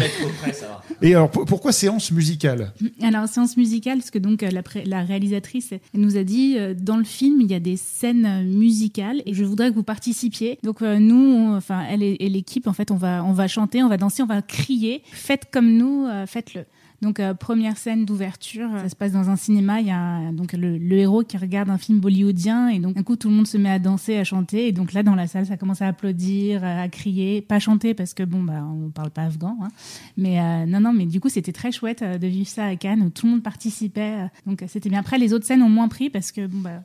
Et 1.01 1.15
alors, 1.15 1.29
pour- 1.31 1.45
pourquoi 1.45 1.71
séance 1.71 2.11
musicale? 2.11 2.71
Alors, 3.01 3.27
séance 3.27 3.57
musicale, 3.57 3.97
parce 3.97 4.11
que 4.11 4.19
donc 4.19 4.43
euh, 4.43 4.49
la, 4.85 5.01
réalisatrice 5.03 5.71
nous 5.95 6.17
a 6.17 6.23
dit 6.23 6.55
euh, 6.57 6.75
dans 6.79 6.97
le 6.97 7.03
film 7.03 7.41
il 7.41 7.49
y 7.49 7.55
a 7.55 7.59
des 7.59 7.77
scènes 7.77 8.43
musicales 8.47 9.21
et 9.25 9.33
je 9.33 9.43
voudrais 9.43 9.69
que 9.71 9.75
vous 9.75 9.83
participiez. 9.83 10.59
Donc 10.63 10.81
euh, 10.83 10.99
nous, 10.99 11.15
on- 11.15 11.55
enfin 11.57 11.83
elle 11.89 12.03
et, 12.03 12.15
et 12.19 12.29
l'équipe, 12.29 12.67
en 12.67 12.73
fait, 12.73 12.91
on 12.91 12.95
va 12.95 13.23
on 13.23 13.33
va 13.33 13.47
chanter, 13.47 13.81
on 13.81 13.89
va 13.89 13.97
danser, 13.97 14.21
on 14.21 14.27
va 14.27 14.41
crier. 14.43 15.01
Faites 15.11 15.45
comme 15.51 15.71
nous, 15.77 16.05
euh, 16.05 16.25
faites-le. 16.27 16.65
Donc 17.01 17.19
euh, 17.19 17.33
première 17.33 17.77
scène 17.77 18.05
d'ouverture, 18.05 18.69
euh, 18.73 18.83
ça 18.83 18.89
se 18.89 18.95
passe 18.95 19.11
dans 19.11 19.29
un 19.29 19.35
cinéma. 19.35 19.81
Il 19.81 19.87
y 19.87 19.91
a 19.91 20.31
donc 20.31 20.53
le, 20.53 20.79
héros 20.93 21.23
qui 21.23 21.37
regarde 21.37 21.69
un 21.69 21.77
film 21.77 21.99
bollywoodien 21.99 22.69
et 22.69 22.79
donc 22.79 22.95
d'un 22.95 23.03
coup 23.03 23.15
tout 23.15 23.29
le 23.29 23.35
monde 23.35 23.47
se 23.47 23.57
met 23.57 23.69
à 23.69 23.79
danser, 23.79 24.17
à 24.17 24.23
chanter 24.23 24.67
et 24.67 24.71
donc 24.71 24.93
là 24.93 25.03
dans 25.03 25.15
la 25.15 25.27
salle 25.27 25.45
ça 25.45 25.57
commence 25.57 25.81
à 25.81 25.87
applaudir, 25.87 26.63
à, 26.63 26.81
à 26.81 26.87
crier, 26.87 27.41
pas 27.41 27.59
chanter 27.59 27.93
parce 27.93 28.13
que 28.13 28.23
bon 28.23 28.41
bah 28.43 28.63
on 28.63 28.89
parle 28.89 29.11
pas 29.11 29.23
afghan. 29.23 29.57
Hein. 29.61 29.69
Mais 30.17 30.39
euh, 30.39 30.65
non, 30.65 30.79
non, 30.79 30.93
mais 30.93 31.05
du 31.05 31.19
coup, 31.19 31.29
c'était 31.29 31.51
très 31.51 31.71
chouette 31.71 32.01
euh, 32.01 32.17
de 32.17 32.27
vivre 32.27 32.47
ça 32.47 32.65
à 32.65 32.75
Cannes 32.75 33.01
où 33.01 33.09
tout 33.09 33.25
le 33.25 33.33
monde 33.33 33.43
participait. 33.43 34.15
euh, 34.17 34.27
donc, 34.45 34.61
euh, 34.61 34.65
c'était 34.67 34.89
bien. 34.89 34.99
Après, 34.99 35.17
les 35.17 35.33
autres 35.33 35.45
scènes 35.45 35.61
ont 35.61 35.69
moins 35.69 35.87
pris 35.87 36.09
parce 36.09 36.31
que, 36.31 36.45
bon, 36.47 36.59
bah, 36.59 36.83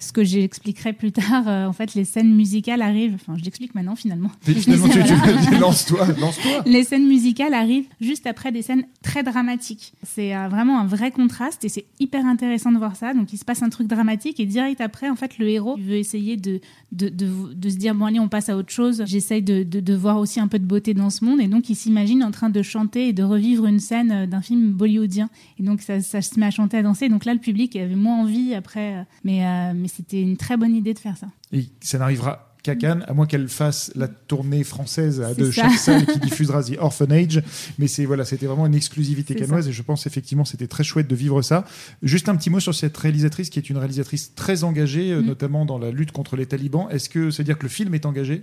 ce 0.00 0.12
que 0.12 0.24
j'expliquerai 0.24 0.92
plus 0.94 1.12
tard, 1.12 1.46
euh, 1.46 1.66
en 1.66 1.72
fait, 1.72 1.94
les 1.94 2.04
scènes 2.04 2.34
musicales 2.34 2.80
arrivent. 2.82 3.14
Enfin, 3.14 3.34
je 3.38 3.44
l'explique 3.44 3.74
maintenant, 3.74 3.94
finalement. 3.94 4.30
Finalement, 4.40 4.88
tu, 4.92 4.94
tu- 5.04 5.14
Voilà. 5.14 5.58
lance-toi, 5.58 6.06
lance-toi. 6.18 6.62
Les 6.66 6.84
scènes 6.84 7.06
musicales 7.06 7.52
arrivent 7.54 7.86
juste 8.00 8.26
après 8.26 8.50
des 8.50 8.62
scènes 8.62 8.84
très 9.02 9.22
dramatiques. 9.22 9.92
C'est 10.02 10.34
euh, 10.34 10.48
vraiment 10.48 10.80
un 10.80 10.86
vrai 10.86 11.10
contraste 11.10 11.64
et 11.64 11.68
c'est 11.68 11.84
hyper 12.00 12.24
intéressant 12.26 12.72
de 12.72 12.78
voir 12.78 12.96
ça. 12.96 13.12
Donc 13.14 13.32
il 13.32 13.36
se 13.38 13.44
passe 13.44 13.62
un 13.62 13.68
truc 13.68 13.86
dramatique 13.88 14.40
et 14.40 14.46
direct 14.46 14.80
après, 14.80 15.08
en 15.10 15.16
fait, 15.16 15.38
le 15.38 15.48
héros 15.48 15.76
veut 15.76 15.96
essayer 15.96 16.36
de, 16.36 16.60
de, 16.92 17.08
de, 17.08 17.68
se 17.68 17.76
dire 17.76 17.94
bon 17.94 18.06
allez, 18.06 18.20
on 18.20 18.28
passe 18.28 18.48
à 18.48 18.56
autre 18.56 18.72
chose. 18.72 19.02
J'essaye 19.06 19.42
de, 19.42 19.62
de, 19.62 19.80
de 19.80 19.94
voir 19.94 20.18
aussi 20.18 20.40
un 20.40 20.48
peu 20.48 20.58
de 20.58 20.64
beauté 20.64 20.94
dans 20.94 21.10
ce 21.10 21.24
monde 21.24 21.40
et 21.40 21.46
donc 21.46 21.70
il 21.70 21.76
s'imagine 21.76 22.24
en 22.24 22.30
train 22.30 22.50
de 22.50 22.62
chanter 22.62 23.08
et 23.08 23.12
de 23.12 23.22
revivre 23.22 23.66
une 23.66 23.80
scène 23.80 24.12
euh, 24.12 24.26
d'un 24.26 24.42
film 24.42 24.72
bollywoodien. 24.72 25.30
Et 25.58 25.62
donc 25.62 25.82
ça, 25.82 26.00
ça 26.00 26.20
se 26.20 26.38
met 26.38 26.46
à 26.46 26.50
chanter, 26.50 26.78
à 26.78 26.82
danser. 26.82 27.08
Donc 27.08 27.24
là, 27.24 27.34
le 27.34 27.40
public 27.40 27.76
avait 27.76 27.94
moins 27.94 28.20
envie 28.20 28.54
après, 28.54 28.96
euh, 28.96 29.02
mais, 29.24 29.46
euh, 29.46 29.72
mais 29.74 29.88
c'était 29.88 30.20
une 30.20 30.36
très 30.36 30.56
bonne 30.56 30.74
idée 30.74 30.94
de 30.94 30.98
faire 30.98 31.16
ça. 31.16 31.28
Et 31.52 31.66
ça 31.80 31.98
n'arrivera 31.98 32.49
qu'à 32.62 32.74
Cannes, 32.76 33.04
à 33.08 33.14
moins 33.14 33.26
qu'elle 33.26 33.48
fasse 33.48 33.90
la 33.94 34.08
tournée 34.08 34.64
française 34.64 35.20
à 35.20 35.34
de 35.34 35.50
ça. 35.50 35.62
chaque 35.62 35.78
salle 35.78 36.06
qui 36.06 36.18
diffusera 36.20 36.62
The 36.62 36.76
Orphanage. 36.78 37.42
Mais 37.78 37.86
c'est 37.88 38.04
voilà, 38.04 38.24
c'était 38.24 38.46
vraiment 38.46 38.66
une 38.66 38.74
exclusivité 38.74 39.34
C'est 39.34 39.40
canoise 39.40 39.68
et 39.68 39.72
je 39.72 39.82
pense 39.82 40.06
effectivement 40.06 40.44
c'était 40.44 40.66
très 40.66 40.84
chouette 40.84 41.08
de 41.08 41.14
vivre 41.16 41.40
ça. 41.42 41.64
Juste 42.02 42.28
un 42.28 42.36
petit 42.36 42.50
mot 42.50 42.60
sur 42.60 42.74
cette 42.74 42.96
réalisatrice 42.96 43.50
qui 43.50 43.58
est 43.58 43.70
une 43.70 43.78
réalisatrice 43.78 44.34
très 44.34 44.64
engagée, 44.64 45.12
euh, 45.12 45.20
Mm. 45.22 45.26
notamment 45.26 45.64
dans 45.66 45.78
la 45.78 45.90
lutte 45.90 46.12
contre 46.12 46.36
les 46.36 46.46
talibans. 46.46 46.86
Est-ce 46.90 47.08
que 47.08 47.30
c'est 47.30 47.42
à 47.42 47.44
dire 47.44 47.58
que 47.58 47.62
le 47.64 47.68
film 47.68 47.94
est 47.94 48.06
engagé? 48.06 48.42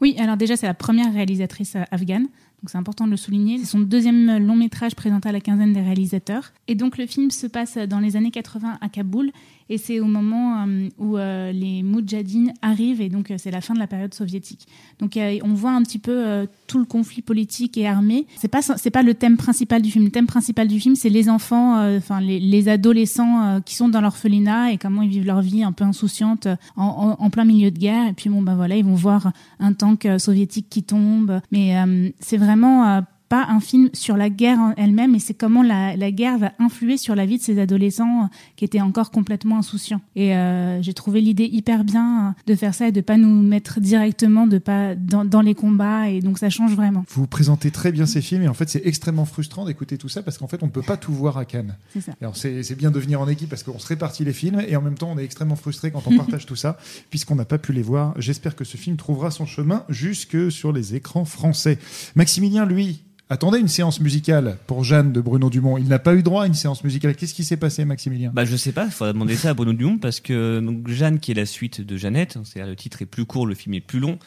Oui, 0.00 0.14
alors 0.18 0.36
déjà, 0.36 0.56
c'est 0.56 0.66
la 0.66 0.74
première 0.74 1.12
réalisatrice 1.12 1.76
euh, 1.76 1.82
afghane. 1.90 2.26
Donc 2.62 2.70
c'est 2.70 2.78
important 2.78 3.06
de 3.06 3.10
le 3.10 3.16
souligner. 3.16 3.58
C'est 3.58 3.66
son 3.66 3.80
deuxième 3.80 4.38
long 4.38 4.56
métrage 4.56 4.94
présenté 4.94 5.28
à 5.28 5.32
la 5.32 5.40
quinzaine 5.40 5.72
des 5.72 5.82
réalisateurs. 5.82 6.52
Et 6.68 6.74
donc 6.74 6.98
le 6.98 7.06
film 7.06 7.30
se 7.30 7.46
passe 7.46 7.76
dans 7.76 8.00
les 8.00 8.16
années 8.16 8.30
80 8.30 8.78
à 8.80 8.88
Kaboul. 8.88 9.30
Et 9.68 9.78
c'est 9.78 9.98
au 9.98 10.04
moment 10.04 10.64
euh, 10.64 10.88
où 10.98 11.16
euh, 11.16 11.50
les 11.50 11.82
Moudjahidines 11.82 12.52
arrivent. 12.62 13.00
Et 13.00 13.08
donc 13.08 13.30
euh, 13.30 13.34
c'est 13.36 13.50
la 13.50 13.60
fin 13.60 13.74
de 13.74 13.80
la 13.80 13.88
période 13.88 14.14
soviétique. 14.14 14.66
Donc 15.00 15.18
on 15.42 15.54
voit 15.54 15.72
un 15.72 15.82
petit 15.82 15.98
peu 15.98 16.46
tout 16.66 16.78
le 16.78 16.84
conflit 16.84 17.22
politique 17.22 17.76
et 17.76 17.86
armé. 17.86 18.26
C'est 18.36 18.48
pas 18.48 18.62
c'est 18.62 18.90
pas 18.90 19.02
le 19.02 19.14
thème 19.14 19.36
principal 19.36 19.82
du 19.82 19.90
film. 19.90 20.04
Le 20.04 20.10
thème 20.10 20.26
principal 20.26 20.68
du 20.68 20.80
film, 20.80 20.94
c'est 20.94 21.08
les 21.08 21.28
enfants, 21.28 21.76
enfin 21.96 22.20
les, 22.20 22.40
les 22.40 22.68
adolescents 22.68 23.60
qui 23.62 23.74
sont 23.74 23.88
dans 23.88 24.00
l'orphelinat 24.00 24.72
et 24.72 24.78
comment 24.78 25.02
ils 25.02 25.10
vivent 25.10 25.26
leur 25.26 25.42
vie 25.42 25.62
un 25.62 25.72
peu 25.72 25.84
insouciante 25.84 26.48
en, 26.76 27.30
plein 27.30 27.44
milieu 27.44 27.70
de 27.70 27.78
guerre. 27.78 28.08
Et 28.08 28.12
puis 28.12 28.30
bon 28.30 28.42
bah 28.42 28.54
voilà, 28.54 28.76
ils 28.76 28.84
vont 28.84 28.94
voir 28.94 29.32
un 29.60 29.72
tank 29.72 30.08
soviétique 30.18 30.68
qui 30.70 30.82
tombe. 30.82 31.40
Mais 31.50 31.74
c'est 32.20 32.38
euh, 32.86 33.00
pas 33.28 33.46
un 33.48 33.60
film 33.60 33.90
sur 33.92 34.16
la 34.16 34.30
guerre 34.30 34.58
en 34.58 34.72
elle-même, 34.76 35.14
et 35.14 35.18
c'est 35.18 35.34
comment 35.34 35.62
la, 35.62 35.96
la 35.96 36.10
guerre 36.10 36.38
va 36.38 36.52
influer 36.58 36.96
sur 36.96 37.14
la 37.14 37.26
vie 37.26 37.38
de 37.38 37.42
ces 37.42 37.58
adolescents 37.58 38.24
euh, 38.24 38.26
qui 38.56 38.64
étaient 38.64 38.80
encore 38.80 39.10
complètement 39.10 39.58
insouciants. 39.58 40.00
Et 40.14 40.34
euh, 40.34 40.80
j'ai 40.82 40.94
trouvé 40.94 41.20
l'idée 41.20 41.44
hyper 41.44 41.84
bien 41.84 42.28
euh, 42.28 42.30
de 42.46 42.54
faire 42.54 42.74
ça 42.74 42.88
et 42.88 42.92
de 42.92 43.00
pas 43.00 43.16
nous 43.16 43.42
mettre 43.42 43.80
directement 43.80 44.46
de 44.46 44.58
pas 44.58 44.94
dans, 44.94 45.24
dans 45.24 45.40
les 45.40 45.54
combats, 45.54 46.08
et 46.08 46.20
donc 46.20 46.38
ça 46.38 46.50
change 46.50 46.74
vraiment. 46.74 47.04
Vous 47.08 47.26
présentez 47.26 47.70
très 47.70 47.92
bien 47.92 48.06
ces 48.06 48.22
films 48.22 48.42
et 48.42 48.48
en 48.48 48.54
fait 48.54 48.68
c'est 48.68 48.86
extrêmement 48.86 49.24
frustrant 49.24 49.64
d'écouter 49.64 49.98
tout 49.98 50.08
ça 50.08 50.22
parce 50.22 50.38
qu'en 50.38 50.46
fait 50.46 50.62
on 50.62 50.66
ne 50.66 50.70
peut 50.70 50.82
pas 50.82 50.96
tout 50.96 51.12
voir 51.12 51.38
à 51.38 51.44
Cannes. 51.44 51.76
Ça. 52.00 52.12
Alors 52.20 52.36
c'est 52.36 52.76
bien 52.76 52.90
de 52.90 52.98
venir 52.98 53.20
en 53.20 53.28
équipe 53.28 53.48
parce 53.48 53.62
qu'on 53.62 53.78
se 53.78 53.86
répartit 53.86 54.24
les 54.24 54.32
films 54.32 54.62
et 54.66 54.76
en 54.76 54.82
même 54.82 54.96
temps 54.96 55.10
on 55.10 55.18
est 55.18 55.24
extrêmement 55.24 55.56
frustré 55.56 55.90
quand 55.90 56.06
on 56.06 56.16
partage 56.16 56.46
tout 56.46 56.56
ça 56.56 56.78
puisqu'on 57.10 57.34
n'a 57.34 57.44
pas 57.44 57.58
pu 57.58 57.72
les 57.72 57.82
voir. 57.82 58.14
J'espère 58.18 58.56
que 58.56 58.64
ce 58.64 58.76
film 58.76 58.96
trouvera 58.96 59.30
son 59.30 59.46
chemin 59.46 59.84
jusque 59.88 60.50
sur 60.50 60.72
les 60.72 60.94
écrans 60.94 61.24
français. 61.24 61.78
Maximilien, 62.14 62.66
lui, 62.66 63.02
attendait 63.28 63.58
une 63.58 63.68
séance 63.68 64.00
musicale 64.00 64.56
pour 64.66 64.84
Jeanne 64.84 65.12
de 65.12 65.20
Bruno 65.20 65.50
Dumont. 65.50 65.78
Il 65.78 65.88
n'a 65.88 65.98
pas 65.98 66.14
eu 66.14 66.22
droit 66.22 66.44
à 66.44 66.46
une 66.46 66.54
séance 66.54 66.84
musicale. 66.84 67.16
Qu'est-ce 67.16 67.34
qui 67.34 67.44
s'est 67.44 67.56
passé, 67.56 67.84
Maximilien? 67.84 68.30
Bah 68.32 68.44
je 68.44 68.56
sais 68.56 68.72
pas, 68.72 68.84
il 68.84 68.90
faudrait 68.92 69.12
demander 69.12 69.34
ça 69.34 69.50
à 69.50 69.54
Bruno 69.54 69.72
Dumont 69.72 69.98
parce 69.98 70.20
que 70.20 70.60
donc 70.60 70.88
Jeanne 70.88 71.18
qui 71.18 71.32
est 71.32 71.34
la 71.34 71.46
suite 71.46 71.80
de 71.80 71.96
Jeannette, 71.96 72.38
c'est-à-dire 72.44 72.70
le 72.70 72.76
titre 72.76 73.02
est 73.02 73.06
plus 73.06 73.24
court, 73.24 73.46
le 73.46 73.54
film 73.54 73.74
est 73.74 73.80
plus 73.80 73.98
long. 73.98 74.18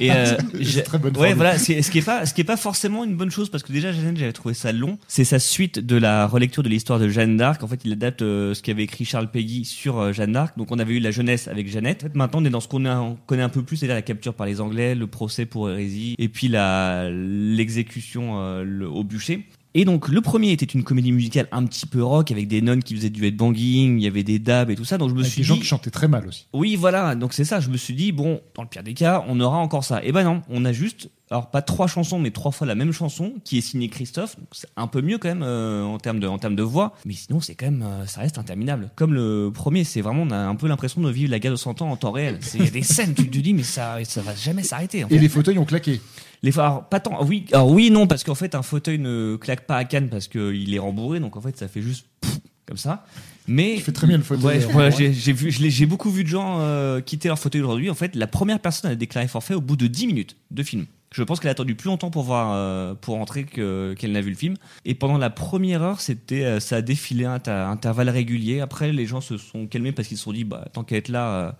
Et 0.00 0.10
euh, 0.10 0.36
très 0.84 0.98
bonne 0.98 1.16
ouais 1.18 1.34
voilà, 1.34 1.58
c'est 1.58 1.82
ce 1.82 1.90
qui 1.90 1.98
est 1.98 2.02
pas 2.02 2.24
ce 2.24 2.32
qui 2.32 2.40
est 2.40 2.44
pas 2.44 2.56
forcément 2.56 3.04
une 3.04 3.16
bonne 3.16 3.30
chose 3.30 3.50
parce 3.50 3.62
que 3.62 3.72
déjà 3.72 3.92
Jeannette 3.92 4.16
j'avais 4.16 4.32
trouvé 4.32 4.54
ça 4.54 4.72
long. 4.72 4.98
C'est 5.06 5.24
sa 5.24 5.38
suite 5.38 5.78
de 5.78 5.96
la 5.96 6.26
relecture 6.26 6.62
de 6.62 6.68
l'histoire 6.68 6.98
de 6.98 7.08
Jeanne 7.08 7.36
d'Arc. 7.36 7.62
En 7.62 7.68
fait, 7.68 7.80
il 7.84 7.92
adapte 7.92 8.22
euh, 8.22 8.54
ce 8.54 8.62
qu'avait 8.62 8.84
écrit 8.84 9.04
Charles 9.04 9.30
Peggy 9.30 9.64
sur 9.64 9.98
euh, 9.98 10.12
Jeanne 10.12 10.32
d'Arc. 10.32 10.56
Donc 10.56 10.72
on 10.72 10.78
avait 10.78 10.94
eu 10.94 11.00
la 11.00 11.10
jeunesse 11.10 11.48
avec 11.48 11.68
Jeannette. 11.68 12.04
En 12.04 12.06
fait, 12.08 12.14
maintenant 12.14 12.40
on 12.40 12.44
est 12.46 12.50
dans 12.50 12.60
ce 12.60 12.68
qu'on 12.68 13.16
connaît 13.26 13.42
un 13.42 13.48
peu 13.48 13.62
plus, 13.62 13.76
c'est-à-dire 13.76 13.96
la 13.96 14.02
capture 14.02 14.34
par 14.34 14.46
les 14.46 14.60
Anglais, 14.60 14.94
le 14.94 15.06
procès 15.06 15.44
pour 15.44 15.70
hérésie 15.70 16.14
et 16.18 16.28
puis 16.28 16.48
la 16.48 17.10
l'exécution 17.10 18.45
euh, 18.46 18.64
le- 18.64 18.88
au 18.88 19.04
bûcher. 19.04 19.46
Et 19.74 19.84
donc 19.84 20.08
le 20.08 20.22
premier 20.22 20.52
était 20.52 20.64
une 20.64 20.84
comédie 20.84 21.12
musicale 21.12 21.48
un 21.52 21.66
petit 21.66 21.84
peu 21.84 22.02
rock 22.02 22.30
avec 22.30 22.48
des 22.48 22.62
nonnes 22.62 22.82
qui 22.82 22.94
faisaient 22.96 23.10
du 23.10 23.26
headbanging, 23.26 23.98
il 23.98 24.02
y 24.02 24.06
avait 24.06 24.22
des 24.22 24.38
dabs 24.38 24.70
et 24.70 24.74
tout 24.74 24.86
ça. 24.86 24.96
Donc 24.96 25.10
je 25.10 25.14
me 25.14 25.20
Avec 25.20 25.30
suis 25.32 25.42
des 25.42 25.46
gens 25.46 25.54
dit, 25.54 25.60
qui 25.60 25.66
chantaient 25.66 25.90
très 25.90 26.08
mal 26.08 26.26
aussi. 26.26 26.46
oui, 26.54 26.76
voilà. 26.76 27.14
Donc 27.14 27.34
c'est 27.34 27.44
ça. 27.44 27.60
Je 27.60 27.68
me 27.68 27.76
suis 27.76 27.92
dit, 27.92 28.10
bon, 28.12 28.40
dans 28.54 28.62
le 28.62 28.68
pire 28.68 28.82
des 28.82 28.94
cas, 28.94 29.22
on 29.28 29.38
aura 29.38 29.58
encore 29.58 29.84
ça. 29.84 30.02
Et 30.02 30.12
ben 30.12 30.24
non, 30.24 30.40
on 30.48 30.64
a 30.64 30.72
juste, 30.72 31.10
alors 31.30 31.50
pas 31.50 31.60
trois 31.60 31.88
chansons, 31.88 32.20
mais 32.20 32.30
trois 32.30 32.52
fois 32.52 32.68
la 32.68 32.76
même 32.76 32.92
chanson 32.92 33.34
qui 33.42 33.58
est 33.58 33.60
signée 33.60 33.88
Christophe. 33.88 34.36
C'est 34.52 34.68
un 34.76 34.86
peu 34.86 35.02
mieux 35.02 35.18
quand 35.18 35.28
même 35.28 35.42
euh, 35.42 35.82
en 35.82 35.98
termes 35.98 36.20
de 36.20 36.28
en 36.28 36.38
termes 36.38 36.54
de 36.54 36.62
voix. 36.62 36.94
Mais 37.04 37.14
sinon, 37.14 37.40
c'est 37.40 37.56
quand 37.56 37.66
même, 37.66 37.82
euh, 37.82 38.06
ça 38.06 38.20
reste 38.20 38.38
interminable. 38.38 38.90
Comme 38.94 39.12
le 39.12 39.50
premier, 39.52 39.82
c'est 39.82 40.00
vraiment, 40.02 40.22
on 40.22 40.30
a 40.30 40.36
un 40.36 40.54
peu 40.54 40.68
l'impression 40.68 41.00
de 41.00 41.10
vivre 41.10 41.30
la 41.32 41.40
guerre 41.40 41.50
de 41.50 41.56
100 41.56 41.82
ans 41.82 41.90
en 41.90 41.96
temps 41.96 42.12
réel. 42.12 42.38
C'est 42.42 42.58
il 42.58 42.64
y 42.64 42.68
a 42.68 42.70
des 42.70 42.82
scènes, 42.82 43.14
tu 43.14 43.28
te 43.28 43.38
dis, 43.38 43.54
mais 43.54 43.64
ça, 43.64 43.98
ça 44.04 44.22
va 44.22 44.36
jamais 44.36 44.62
s'arrêter. 44.62 45.00
Et 45.00 45.04
fait. 45.04 45.18
les 45.18 45.28
fauteuils 45.28 45.58
ont 45.58 45.64
claqué. 45.64 46.00
Les 46.42 46.56
alors, 46.60 46.88
pas 46.88 47.00
tant. 47.00 47.24
Oui, 47.24 47.46
alors 47.52 47.70
oui, 47.70 47.90
non, 47.90 48.06
parce 48.06 48.22
qu'en 48.22 48.36
fait, 48.36 48.54
un 48.54 48.62
fauteuil 48.62 48.98
ne 48.98 49.36
claque 49.36 49.66
pas 49.66 49.76
à 49.76 49.84
Cannes 49.84 50.08
parce 50.08 50.28
qu'il 50.28 50.72
est 50.72 50.78
rembourré, 50.78 51.18
donc 51.18 51.36
en 51.36 51.40
fait, 51.40 51.56
ça 51.56 51.66
fait 51.66 51.82
juste 51.82 52.06
pff, 52.20 52.38
comme 52.66 52.76
ça. 52.76 53.04
Mais 53.48 53.74
Il 53.74 53.82
fait 53.82 53.92
très 53.92 54.06
bien 54.06 54.16
le 54.16 54.22
fauteuil. 54.22 54.64
Ouais, 54.64 54.74
ouais. 54.74 54.90
j'ai 55.12 55.32
vu, 55.32 55.50
je 55.50 55.68
j'ai 55.68 55.86
beaucoup 55.86 56.10
vu 56.10 56.22
de 56.22 56.28
gens 56.28 56.60
euh, 56.60 57.00
quitter 57.00 57.28
leur 57.28 57.38
fauteuil 57.38 57.62
aujourd'hui. 57.62 57.90
En 57.90 57.94
fait, 57.94 58.14
la 58.14 58.26
première 58.26 58.60
personne 58.60 58.90
a 58.90 58.94
déclaré 58.94 59.26
forfait 59.28 59.54
au 59.54 59.60
bout 59.60 59.76
de 59.76 59.86
10 59.86 60.06
minutes 60.06 60.36
de 60.50 60.62
film. 60.62 60.86
Je 61.16 61.22
pense 61.22 61.40
qu'elle 61.40 61.48
a 61.48 61.52
attendu 61.52 61.74
plus 61.74 61.88
longtemps 61.88 62.10
pour 62.10 62.24
voir, 62.24 62.52
euh, 62.52 62.94
pour 62.94 63.14
rentrer 63.14 63.44
que- 63.44 63.94
qu'elle 63.98 64.12
n'a 64.12 64.20
vu 64.20 64.28
le 64.28 64.36
film. 64.36 64.54
Et 64.84 64.94
pendant 64.94 65.16
la 65.16 65.30
première 65.30 65.82
heure, 65.82 66.00
c'était, 66.02 66.44
euh, 66.44 66.60
ça 66.60 66.76
a 66.76 66.82
défilé 66.82 67.24
à 67.24 67.32
inter- 67.32 67.50
intervalles 67.50 68.10
réguliers. 68.10 68.60
Après, 68.60 68.92
les 68.92 69.06
gens 69.06 69.22
se 69.22 69.38
sont 69.38 69.66
calmés 69.66 69.92
parce 69.92 70.08
qu'ils 70.08 70.18
se 70.18 70.24
sont 70.24 70.32
dit, 70.34 70.44
bah, 70.44 70.68
tant 70.74 70.84
qu'à 70.84 70.96
être 70.96 71.08
là, 71.08 71.28
euh, 71.30 71.52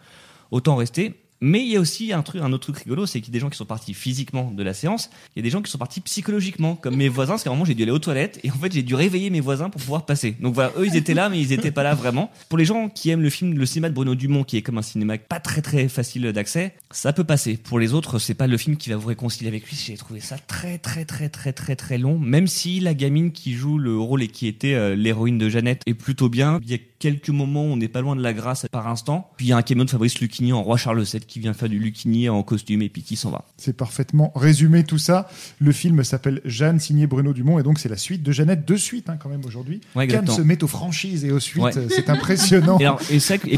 autant 0.50 0.76
rester. 0.76 1.14
Mais 1.40 1.60
il 1.60 1.68
y 1.68 1.76
a 1.76 1.80
aussi 1.80 2.12
un 2.12 2.20
autre 2.20 2.58
truc 2.58 2.78
rigolo, 2.78 3.06
c'est 3.06 3.20
qu'il 3.20 3.32
y 3.32 3.36
a 3.36 3.38
des 3.38 3.40
gens 3.40 3.50
qui 3.50 3.58
sont 3.58 3.66
partis 3.66 3.94
physiquement 3.94 4.50
de 4.50 4.62
la 4.62 4.74
séance, 4.74 5.10
il 5.34 5.38
y 5.38 5.40
a 5.40 5.42
des 5.42 5.50
gens 5.50 5.62
qui 5.62 5.70
sont 5.70 5.78
partis 5.78 6.00
psychologiquement, 6.00 6.76
comme 6.76 6.96
mes 6.96 7.08
voisins, 7.08 7.34
parce 7.34 7.44
qu'à 7.44 7.50
un 7.50 7.52
moment 7.52 7.64
j'ai 7.64 7.74
dû 7.74 7.82
aller 7.82 7.92
aux 7.92 7.98
toilettes 7.98 8.40
et 8.42 8.50
en 8.50 8.54
fait 8.54 8.72
j'ai 8.72 8.82
dû 8.82 8.94
réveiller 8.94 9.30
mes 9.30 9.40
voisins 9.40 9.70
pour 9.70 9.80
pouvoir 9.80 10.06
passer. 10.06 10.36
Donc 10.40 10.54
voilà, 10.54 10.72
eux 10.78 10.86
ils 10.86 10.96
étaient 10.96 11.14
là, 11.14 11.28
mais 11.28 11.40
ils 11.40 11.52
étaient 11.52 11.70
pas 11.70 11.82
là 11.82 11.94
vraiment. 11.94 12.30
Pour 12.48 12.58
les 12.58 12.64
gens 12.64 12.88
qui 12.88 13.10
aiment 13.10 13.22
le 13.22 13.30
film, 13.30 13.56
le 13.56 13.66
cinéma 13.66 13.88
de 13.88 13.94
Bruno 13.94 14.14
Dumont, 14.14 14.44
qui 14.44 14.56
est 14.56 14.62
comme 14.62 14.78
un 14.78 14.82
cinéma 14.82 15.18
pas 15.18 15.40
très 15.40 15.62
très 15.62 15.88
facile 15.88 16.32
d'accès, 16.32 16.74
ça 16.90 17.12
peut 17.12 17.24
passer. 17.24 17.56
Pour 17.56 17.78
les 17.78 17.94
autres, 17.94 18.18
c'est 18.18 18.34
pas 18.34 18.46
le 18.46 18.56
film 18.56 18.76
qui 18.76 18.90
va 18.90 18.96
vous 18.96 19.08
réconcilier 19.08 19.48
avec 19.48 19.66
lui. 19.68 19.76
J'ai 19.76 19.96
trouvé 19.96 20.20
ça 20.20 20.38
très 20.38 20.78
très 20.78 21.04
très 21.04 21.28
très 21.28 21.52
très 21.52 21.76
très 21.76 21.98
long, 21.98 22.18
même 22.18 22.46
si 22.46 22.80
la 22.80 22.94
gamine 22.94 23.32
qui 23.32 23.54
joue 23.54 23.78
le 23.78 23.98
rôle 23.98 24.22
et 24.22 24.28
qui 24.28 24.46
était 24.46 24.74
euh, 24.74 24.94
l'héroïne 24.94 25.38
de 25.38 25.48
Jeannette 25.48 25.82
est 25.86 25.94
plutôt 25.94 26.28
bien. 26.28 26.60
Il 26.62 26.70
y 26.70 26.74
a 26.74 26.78
quelques 26.98 27.28
moments 27.28 27.64
où 27.64 27.72
on 27.72 27.76
n'est 27.76 27.88
pas 27.88 28.00
loin 28.00 28.16
de 28.16 28.22
la 28.22 28.32
grâce 28.32 28.66
par 28.70 28.88
instant. 28.88 29.30
Puis 29.36 29.46
il 29.46 29.48
y 29.50 29.52
a 29.52 29.56
un 29.56 29.62
camion 29.62 29.84
de 29.84 29.90
Fabrice 29.90 30.18
Lucchini 30.20 30.52
en 30.52 30.62
roi 30.62 30.76
Charles 30.76 31.02
VII 31.02 31.20
qui 31.26 31.40
vient 31.40 31.52
faire 31.52 31.68
du 31.68 31.78
Lucchini 31.78 32.28
en 32.28 32.42
costume 32.42 32.83
et 32.83 32.88
puis 32.88 33.02
qui 33.02 33.16
s'en 33.16 33.30
va. 33.30 33.45
C'est 33.56 33.76
parfaitement 33.76 34.33
résumé 34.35 34.85
tout 34.85 34.99
ça. 34.99 35.28
Le 35.59 35.73
film 35.73 36.02
s'appelle 36.04 36.40
Jeanne, 36.45 36.80
signé 36.80 37.06
Bruno 37.06 37.33
Dumont, 37.33 37.59
et 37.59 37.62
donc 37.62 37.78
c'est 37.78 37.88
la 37.88 37.97
suite 37.97 38.23
de 38.23 38.33
Jeannette, 38.33 38.66
de 38.66 38.76
suite 38.76 39.09
hein, 39.09 39.16
quand 39.21 39.28
même 39.28 39.45
aujourd'hui. 39.45 39.80
Ouais, 39.95 40.06
Cannes 40.06 40.26
se 40.28 40.42
met 40.42 40.62
aux 40.62 40.68
franchises 40.68 41.25
et 41.25 41.33
aux 41.33 41.40
suites, 41.40 41.62
Ouais. 41.64 41.73
c'est 41.88 42.09
impressionnant. 42.11 42.78
Et, 42.78 42.85
alors, 42.87 43.00